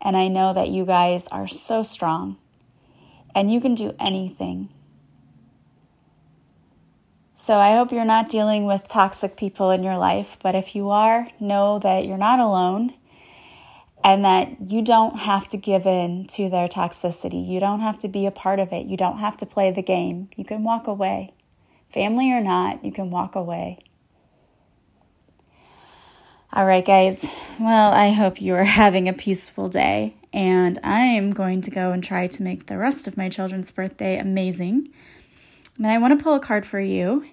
And 0.00 0.16
I 0.16 0.28
know 0.28 0.52
that 0.52 0.68
you 0.68 0.84
guys 0.84 1.26
are 1.28 1.48
so 1.48 1.82
strong 1.82 2.36
and 3.34 3.52
you 3.52 3.60
can 3.60 3.74
do 3.74 3.94
anything. 3.98 4.68
So 7.34 7.58
I 7.58 7.76
hope 7.76 7.92
you're 7.92 8.04
not 8.04 8.28
dealing 8.28 8.66
with 8.66 8.88
toxic 8.88 9.36
people 9.36 9.70
in 9.70 9.84
your 9.84 9.96
life, 9.96 10.36
but 10.42 10.56
if 10.56 10.74
you 10.74 10.90
are, 10.90 11.28
know 11.38 11.78
that 11.78 12.04
you're 12.04 12.16
not 12.16 12.40
alone 12.40 12.94
and 14.04 14.24
that 14.24 14.70
you 14.70 14.82
don't 14.82 15.18
have 15.18 15.48
to 15.48 15.56
give 15.56 15.86
in 15.86 16.26
to 16.28 16.48
their 16.48 16.68
toxicity. 16.68 17.46
You 17.46 17.60
don't 17.60 17.80
have 17.80 17.98
to 18.00 18.08
be 18.08 18.26
a 18.26 18.30
part 18.30 18.58
of 18.58 18.72
it. 18.72 18.86
You 18.86 18.96
don't 18.96 19.18
have 19.18 19.36
to 19.38 19.46
play 19.46 19.70
the 19.70 19.82
game. 19.82 20.30
You 20.36 20.44
can 20.44 20.62
walk 20.62 20.86
away. 20.86 21.34
Family 21.92 22.30
or 22.32 22.40
not, 22.40 22.84
you 22.84 22.92
can 22.92 23.10
walk 23.10 23.34
away. 23.34 23.78
All 26.52 26.64
right, 26.64 26.84
guys. 26.84 27.30
Well, 27.58 27.92
I 27.92 28.10
hope 28.10 28.40
you 28.40 28.54
are 28.54 28.64
having 28.82 29.08
a 29.08 29.12
peaceful 29.12 29.68
day 29.68 30.14
and 30.32 30.78
I 30.84 31.00
am 31.00 31.32
going 31.32 31.60
to 31.62 31.70
go 31.70 31.92
and 31.92 32.02
try 32.02 32.26
to 32.26 32.42
make 32.42 32.66
the 32.66 32.78
rest 32.78 33.06
of 33.08 33.16
my 33.16 33.28
children's 33.28 33.70
birthday 33.70 34.18
amazing. 34.18 34.88
And 35.76 35.86
I 35.86 35.98
want 35.98 36.18
to 36.18 36.22
pull 36.22 36.34
a 36.34 36.40
card 36.40 36.66
for 36.66 36.80
you. 36.80 37.24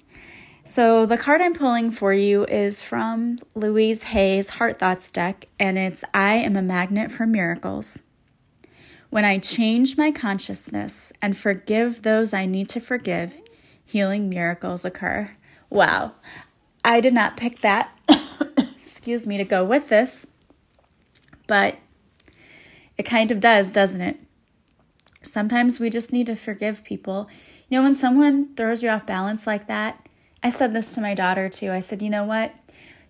So, 0.67 1.05
the 1.05 1.15
card 1.15 1.41
I'm 1.41 1.53
pulling 1.53 1.91
for 1.91 2.11
you 2.11 2.43
is 2.45 2.81
from 2.81 3.37
Louise 3.53 4.01
Hay's 4.05 4.49
Heart 4.49 4.79
Thoughts 4.79 5.11
deck, 5.11 5.47
and 5.59 5.77
it's 5.77 6.03
I 6.11 6.33
am 6.33 6.55
a 6.55 6.63
magnet 6.63 7.11
for 7.11 7.27
miracles. 7.27 8.01
When 9.11 9.23
I 9.23 9.37
change 9.37 9.95
my 9.95 10.09
consciousness 10.09 11.13
and 11.21 11.37
forgive 11.37 12.01
those 12.01 12.33
I 12.33 12.47
need 12.47 12.67
to 12.69 12.79
forgive, 12.79 13.39
healing 13.85 14.27
miracles 14.27 14.83
occur. 14.83 15.29
Wow, 15.69 16.13
I 16.83 16.99
did 16.99 17.13
not 17.13 17.37
pick 17.37 17.59
that, 17.59 17.91
excuse 18.81 19.27
me, 19.27 19.37
to 19.37 19.43
go 19.43 19.63
with 19.63 19.89
this, 19.89 20.25
but 21.45 21.77
it 22.97 23.03
kind 23.03 23.29
of 23.29 23.39
does, 23.39 23.71
doesn't 23.71 24.01
it? 24.01 24.17
Sometimes 25.21 25.79
we 25.79 25.91
just 25.91 26.11
need 26.11 26.25
to 26.25 26.35
forgive 26.35 26.83
people. 26.83 27.29
You 27.69 27.77
know, 27.77 27.83
when 27.83 27.93
someone 27.93 28.55
throws 28.55 28.81
you 28.81 28.89
off 28.89 29.05
balance 29.05 29.45
like 29.45 29.67
that, 29.67 30.04
I 30.45 30.49
said 30.49 30.73
this 30.73 30.93
to 30.93 31.01
my 31.01 31.15
daughter 31.15 31.49
too. 31.49 31.71
I 31.71 31.79
said, 31.79 32.03
you 32.03 32.09
know 32.11 32.23
what? 32.23 32.55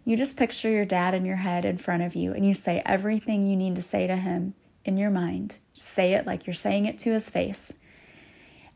You 0.05 0.15
just 0.15 0.37
picture 0.37 0.69
your 0.69 0.85
dad 0.85 1.13
in 1.13 1.25
your 1.25 1.35
head 1.35 1.65
in 1.65 1.77
front 1.77 2.01
of 2.01 2.15
you 2.15 2.31
and 2.31 2.47
you 2.47 2.53
say 2.53 2.81
everything 2.85 3.45
you 3.45 3.57
need 3.57 3.75
to 3.75 3.81
say 3.81 4.07
to 4.07 4.15
him 4.15 4.53
in 4.85 4.95
your 4.95 5.09
mind. 5.09 5.59
Just 5.73 5.89
say 5.89 6.13
it 6.13 6.25
like 6.25 6.47
you're 6.47 6.53
saying 6.53 6.85
it 6.85 6.97
to 6.99 7.11
his 7.11 7.29
face. 7.29 7.73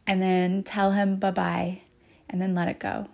And 0.06 0.22
then 0.22 0.64
tell 0.64 0.92
him 0.92 1.16
bye 1.16 1.32
bye 1.32 1.84
and 2.30 2.42
then 2.42 2.54
let 2.54 2.68
it 2.68 2.80
go. 2.80 3.08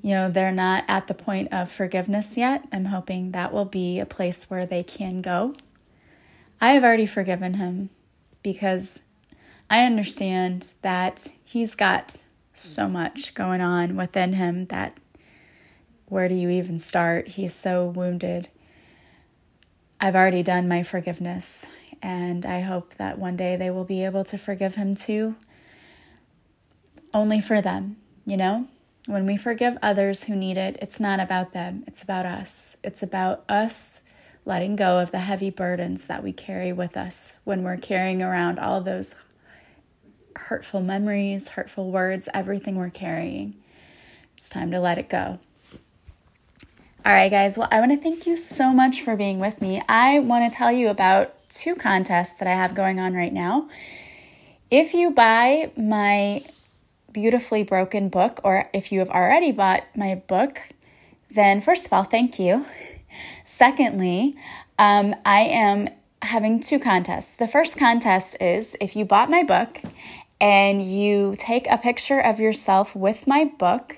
You 0.00 0.10
know, 0.10 0.30
they're 0.30 0.52
not 0.52 0.84
at 0.86 1.08
the 1.08 1.14
point 1.14 1.52
of 1.52 1.68
forgiveness 1.68 2.36
yet. 2.36 2.68
I'm 2.70 2.84
hoping 2.84 3.32
that 3.32 3.52
will 3.52 3.64
be 3.64 3.98
a 3.98 4.06
place 4.06 4.44
where 4.44 4.64
they 4.64 4.84
can 4.84 5.22
go. 5.22 5.56
I 6.60 6.70
have 6.74 6.84
already 6.84 7.06
forgiven 7.06 7.54
him 7.54 7.90
because 8.44 9.00
I 9.68 9.84
understand 9.84 10.74
that 10.82 11.26
he's 11.42 11.74
got 11.74 12.22
so 12.58 12.88
much 12.88 13.34
going 13.34 13.60
on 13.60 13.96
within 13.96 14.34
him 14.34 14.66
that 14.66 14.98
where 16.06 16.28
do 16.28 16.34
you 16.34 16.48
even 16.48 16.78
start? 16.78 17.28
He's 17.28 17.54
so 17.54 17.86
wounded. 17.86 18.48
I've 20.00 20.16
already 20.16 20.42
done 20.42 20.68
my 20.68 20.82
forgiveness, 20.82 21.70
and 22.00 22.46
I 22.46 22.60
hope 22.60 22.94
that 22.94 23.18
one 23.18 23.36
day 23.36 23.56
they 23.56 23.70
will 23.70 23.84
be 23.84 24.04
able 24.04 24.24
to 24.24 24.38
forgive 24.38 24.76
him 24.76 24.94
too. 24.94 25.36
Only 27.12 27.40
for 27.40 27.60
them, 27.60 27.96
you 28.24 28.36
know? 28.36 28.68
When 29.06 29.26
we 29.26 29.36
forgive 29.36 29.78
others 29.82 30.24
who 30.24 30.36
need 30.36 30.58
it, 30.58 30.78
it's 30.82 31.00
not 31.00 31.18
about 31.18 31.52
them, 31.52 31.82
it's 31.86 32.02
about 32.02 32.26
us. 32.26 32.76
It's 32.82 33.02
about 33.02 33.42
us 33.48 34.02
letting 34.44 34.76
go 34.76 34.98
of 34.98 35.10
the 35.10 35.20
heavy 35.20 35.50
burdens 35.50 36.06
that 36.06 36.22
we 36.22 36.32
carry 36.32 36.72
with 36.72 36.96
us 36.96 37.36
when 37.44 37.62
we're 37.62 37.76
carrying 37.76 38.22
around 38.22 38.58
all 38.58 38.80
those 38.80 39.14
hurtful 40.38 40.80
memories, 40.80 41.50
hurtful 41.50 41.90
words, 41.90 42.28
everything 42.32 42.76
we're 42.76 42.90
carrying. 42.90 43.54
It's 44.36 44.48
time 44.48 44.70
to 44.70 44.80
let 44.80 44.98
it 44.98 45.08
go. 45.08 45.38
All 47.04 47.12
right, 47.12 47.30
guys. 47.30 47.56
Well, 47.56 47.68
I 47.70 47.80
want 47.80 47.92
to 47.92 47.96
thank 47.96 48.26
you 48.26 48.36
so 48.36 48.72
much 48.72 49.02
for 49.02 49.16
being 49.16 49.38
with 49.38 49.60
me. 49.62 49.82
I 49.88 50.18
want 50.18 50.50
to 50.50 50.56
tell 50.56 50.70
you 50.72 50.88
about 50.88 51.34
two 51.48 51.74
contests 51.74 52.34
that 52.34 52.48
I 52.48 52.52
have 52.52 52.74
going 52.74 53.00
on 53.00 53.14
right 53.14 53.32
now. 53.32 53.68
If 54.70 54.94
you 54.94 55.10
buy 55.10 55.72
my 55.76 56.44
beautifully 57.12 57.62
broken 57.62 58.08
book, 58.08 58.40
or 58.44 58.68
if 58.72 58.92
you 58.92 58.98
have 58.98 59.10
already 59.10 59.52
bought 59.52 59.84
my 59.96 60.16
book, 60.16 60.60
then 61.30 61.60
first 61.60 61.86
of 61.86 61.92
all, 61.92 62.04
thank 62.04 62.38
you. 62.38 62.66
Secondly, 63.44 64.34
um, 64.78 65.14
I 65.24 65.40
am 65.40 65.88
having 66.22 66.60
two 66.60 66.78
contests. 66.78 67.32
The 67.32 67.48
first 67.48 67.76
contest 67.76 68.36
is 68.40 68.76
if 68.80 68.96
you 68.96 69.04
bought 69.04 69.30
my 69.30 69.42
book 69.42 69.82
and 70.40 70.82
you 70.82 71.34
take 71.38 71.66
a 71.68 71.78
picture 71.78 72.20
of 72.20 72.38
yourself 72.38 72.94
with 72.94 73.26
my 73.26 73.44
book. 73.44 73.96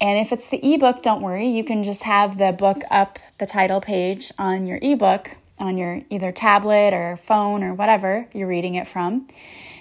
And 0.00 0.18
if 0.18 0.32
it's 0.32 0.48
the 0.48 0.74
ebook, 0.74 1.02
don't 1.02 1.22
worry, 1.22 1.48
you 1.48 1.64
can 1.64 1.82
just 1.82 2.02
have 2.02 2.38
the 2.38 2.52
book 2.52 2.82
up 2.90 3.18
the 3.38 3.46
title 3.46 3.80
page 3.80 4.32
on 4.38 4.66
your 4.66 4.78
ebook 4.82 5.36
on 5.58 5.76
your 5.76 6.02
either 6.10 6.32
tablet 6.32 6.92
or 6.92 7.16
phone 7.16 7.62
or 7.62 7.74
whatever 7.74 8.26
you're 8.32 8.48
reading 8.48 8.74
it 8.74 8.86
from. 8.86 9.28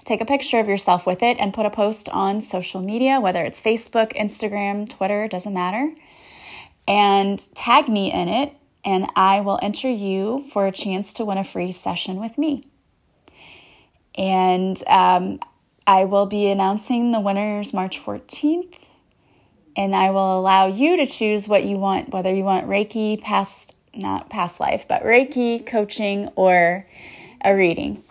Take 0.06 0.22
a 0.22 0.26
picture 0.26 0.60
of 0.60 0.68
yourself 0.68 1.06
with 1.06 1.24
it 1.24 1.38
and 1.40 1.54
put 1.54 1.66
a 1.66 1.70
post 1.70 2.10
on 2.10 2.42
social 2.42 2.82
media, 2.82 3.20
whether 3.20 3.44
it's 3.44 3.62
Facebook, 3.62 4.16
Instagram, 4.16 4.90
Twitter, 4.90 5.28
doesn't 5.28 5.54
matter. 5.54 5.94
And 6.88 7.40
tag 7.56 7.88
me 7.88 8.12
in 8.12 8.28
it, 8.28 8.54
and 8.84 9.08
I 9.16 9.40
will 9.40 9.60
enter 9.62 9.90
you 9.90 10.46
for 10.52 10.68
a 10.68 10.72
chance 10.72 11.14
to 11.14 11.26
win 11.26 11.38
a 11.38 11.44
free 11.44 11.72
session 11.72 12.20
with 12.20 12.38
me. 12.38 12.68
And 14.16 14.82
um, 14.88 15.40
I 15.86 16.06
will 16.06 16.26
be 16.26 16.48
announcing 16.48 17.12
the 17.12 17.20
winners 17.20 17.74
March 17.74 18.04
14th, 18.04 18.80
and 19.76 19.96
I 19.96 20.12
will 20.12 20.40
allow 20.40 20.68
you 20.68 20.96
to 20.96 21.06
choose 21.06 21.48
what 21.48 21.66
you 21.66 21.78
want, 21.78 22.10
whether 22.10 22.34
you 22.34 22.44
want 22.44 22.68
Reiki, 22.68 23.22
past, 23.22 23.76
not 23.94 24.30
past 24.30 24.60
life, 24.60 24.86
but 24.88 25.04
Reiki, 25.04 25.66
coaching, 25.66 26.30
or 26.36 26.88
a 27.44 27.56
reading. 27.56 28.04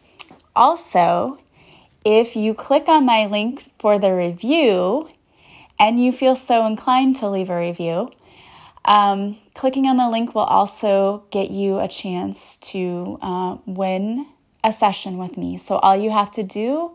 Also, 0.55 1.39
if 2.05 2.37
you 2.37 2.53
click 2.53 2.89
on 2.89 3.07
my 3.07 3.27
link 3.27 3.65
for 3.79 3.99
the 3.99 4.13
review 4.13 5.09
and 5.79 6.05
you 6.05 6.13
feel 6.13 6.37
so 6.37 6.67
inclined 6.67 7.17
to 7.17 7.29
leave 7.29 7.49
a 7.49 7.59
review, 7.59 8.11
um, 8.85 9.39
clicking 9.55 9.87
on 9.87 9.97
the 9.97 10.11
link 10.11 10.35
will 10.35 10.43
also 10.43 11.25
get 11.31 11.51
you 11.51 11.79
a 11.79 11.89
chance 11.89 12.57
to 12.57 13.19
uh, 13.23 13.57
win 13.65 14.27
a 14.63 14.73
session 14.73 15.17
with 15.17 15.39
me. 15.39 15.57
So 15.57 15.77
all 15.77 15.97
you 15.97 16.11
have 16.11 16.31
to 16.33 16.43
do 16.43 16.95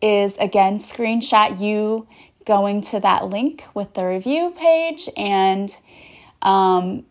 is 0.00 0.36
again 0.38 0.76
screenshot 0.76 1.60
you 1.60 2.06
going 2.44 2.80
to 2.80 3.00
that 3.00 3.28
link 3.28 3.64
with 3.74 3.94
the 3.94 4.04
review 4.04 4.54
page 4.56 5.08
and 5.16 5.76
um, 6.42 7.04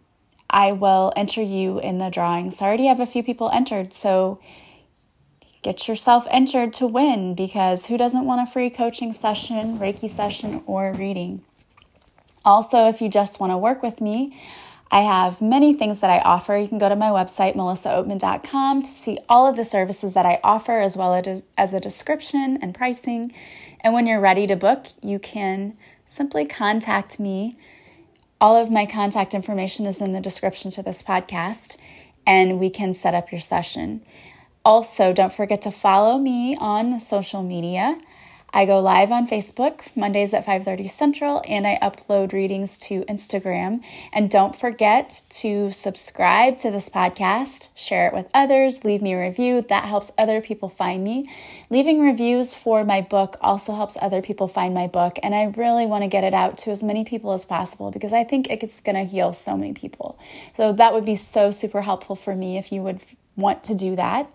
I 0.49 0.71
will 0.71 1.11
enter 1.15 1.41
you 1.41 1.79
in 1.79 1.97
the 1.97 2.09
drawing. 2.09 2.51
So 2.51 2.65
I 2.65 2.67
already 2.69 2.87
have 2.87 2.99
a 2.99 3.05
few 3.05 3.21
people 3.21 3.49
entered, 3.51 3.93
so 3.93 4.39
get 5.61 5.87
yourself 5.87 6.25
entered 6.29 6.73
to 6.75 6.87
win 6.87 7.35
because 7.35 7.87
who 7.87 7.97
doesn't 7.97 8.25
want 8.25 8.47
a 8.47 8.51
free 8.51 8.69
coaching 8.69 9.11
session, 9.11 9.77
Reiki 9.79 10.09
session, 10.09 10.63
or 10.65 10.93
reading? 10.93 11.43
Also, 12.45 12.87
if 12.87 13.01
you 13.01 13.09
just 13.09 13.39
want 13.39 13.51
to 13.51 13.57
work 13.57 13.81
with 13.81 13.99
me, 13.99 14.39
I 14.91 15.01
have 15.01 15.41
many 15.41 15.73
things 15.73 15.99
that 15.99 16.09
I 16.09 16.19
offer. 16.19 16.55
You 16.55 16.67
can 16.67 16.77
go 16.77 16.87
to 16.89 16.95
my 16.95 17.09
website, 17.09 17.55
melissaoatman.com, 17.55 18.83
to 18.83 18.91
see 18.91 19.19
all 19.27 19.47
of 19.47 19.55
the 19.55 19.65
services 19.65 20.13
that 20.13 20.25
I 20.25 20.39
offer, 20.43 20.79
as 20.79 20.95
well 20.95 21.43
as 21.57 21.73
a 21.73 21.79
description 21.79 22.57
and 22.61 22.73
pricing. 22.73 23.33
And 23.81 23.93
when 23.93 24.07
you're 24.07 24.21
ready 24.21 24.47
to 24.47 24.55
book, 24.55 24.87
you 25.01 25.19
can 25.19 25.75
simply 26.05 26.45
contact 26.45 27.19
me. 27.19 27.57
All 28.39 28.55
of 28.55 28.69
my 28.71 28.85
contact 28.85 29.33
information 29.33 29.85
is 29.85 30.01
in 30.01 30.13
the 30.13 30.21
description 30.21 30.69
to 30.71 30.83
this 30.83 31.01
podcast, 31.01 31.77
and 32.25 32.59
we 32.59 32.69
can 32.69 32.93
set 32.93 33.15
up 33.15 33.31
your 33.31 33.41
session. 33.41 34.01
Also, 34.63 35.13
don't 35.13 35.33
forget 35.33 35.61
to 35.63 35.71
follow 35.71 36.17
me 36.17 36.55
on 36.57 36.99
social 36.99 37.43
media. 37.43 37.97
I 38.55 38.63
go 38.65 38.79
live 38.79 39.11
on 39.11 39.27
Facebook 39.27 39.81
Mondays 39.97 40.33
at 40.33 40.45
5:30 40.45 40.87
Central 40.87 41.41
and 41.45 41.67
I 41.67 41.77
upload 41.81 42.31
readings 42.31 42.77
to 42.87 43.01
Instagram. 43.01 43.81
And 44.13 44.31
don't 44.31 44.55
forget 44.55 45.23
to 45.41 45.71
subscribe 45.71 46.57
to 46.59 46.71
this 46.71 46.87
podcast, 46.87 47.67
share 47.75 48.07
it 48.07 48.13
with 48.13 48.29
others, 48.33 48.85
leave 48.85 49.01
me 49.01 49.11
a 49.11 49.19
review. 49.19 49.61
That 49.61 49.83
helps 49.83 50.13
other 50.17 50.39
people 50.39 50.69
find 50.69 51.03
me. 51.03 51.25
Leaving 51.69 51.99
reviews 51.99 52.53
for 52.53 52.85
my 52.85 53.01
book 53.01 53.35
also 53.41 53.75
helps 53.75 53.97
other 54.01 54.21
people 54.21 54.47
find 54.47 54.73
my 54.73 54.87
book, 54.87 55.19
and 55.21 55.35
I 55.35 55.43
really 55.57 55.85
want 55.85 56.05
to 56.05 56.07
get 56.07 56.23
it 56.23 56.33
out 56.33 56.57
to 56.59 56.71
as 56.71 56.81
many 56.81 57.03
people 57.03 57.33
as 57.33 57.43
possible 57.43 57.91
because 57.91 58.13
I 58.13 58.23
think 58.23 58.47
it's 58.49 58.79
going 58.79 58.95
to 58.95 59.03
heal 59.03 59.33
so 59.33 59.57
many 59.57 59.73
people. 59.73 60.17
So 60.55 60.71
that 60.71 60.93
would 60.93 61.03
be 61.03 61.15
so 61.15 61.51
super 61.51 61.81
helpful 61.81 62.15
for 62.15 62.33
me 62.33 62.57
if 62.57 62.71
you 62.71 62.81
would 62.83 63.01
want 63.35 63.65
to 63.65 63.75
do 63.75 63.97
that. 63.97 64.29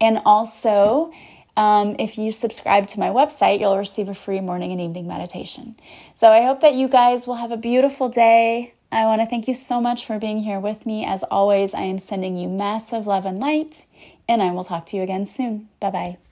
And 0.00 0.20
also, 0.24 1.12
um, 1.58 1.96
if 1.98 2.16
you 2.16 2.30
subscribe 2.30 2.86
to 2.88 3.00
my 3.00 3.08
website, 3.08 3.58
you'll 3.58 3.76
receive 3.76 4.08
a 4.08 4.14
free 4.14 4.40
morning 4.40 4.70
and 4.70 4.80
evening 4.80 5.08
meditation. 5.08 5.74
So 6.14 6.30
I 6.30 6.42
hope 6.42 6.60
that 6.60 6.74
you 6.74 6.86
guys 6.86 7.26
will 7.26 7.34
have 7.34 7.50
a 7.50 7.56
beautiful 7.56 8.08
day. 8.08 8.74
I 8.92 9.06
want 9.06 9.20
to 9.22 9.26
thank 9.26 9.48
you 9.48 9.54
so 9.54 9.80
much 9.80 10.06
for 10.06 10.20
being 10.20 10.44
here 10.44 10.60
with 10.60 10.86
me. 10.86 11.04
As 11.04 11.24
always, 11.24 11.74
I 11.74 11.82
am 11.82 11.98
sending 11.98 12.36
you 12.36 12.48
massive 12.48 13.08
love 13.08 13.26
and 13.26 13.40
light, 13.40 13.86
and 14.28 14.40
I 14.40 14.52
will 14.52 14.62
talk 14.62 14.86
to 14.86 14.96
you 14.96 15.02
again 15.02 15.26
soon. 15.26 15.68
Bye 15.80 15.90
bye. 15.90 16.27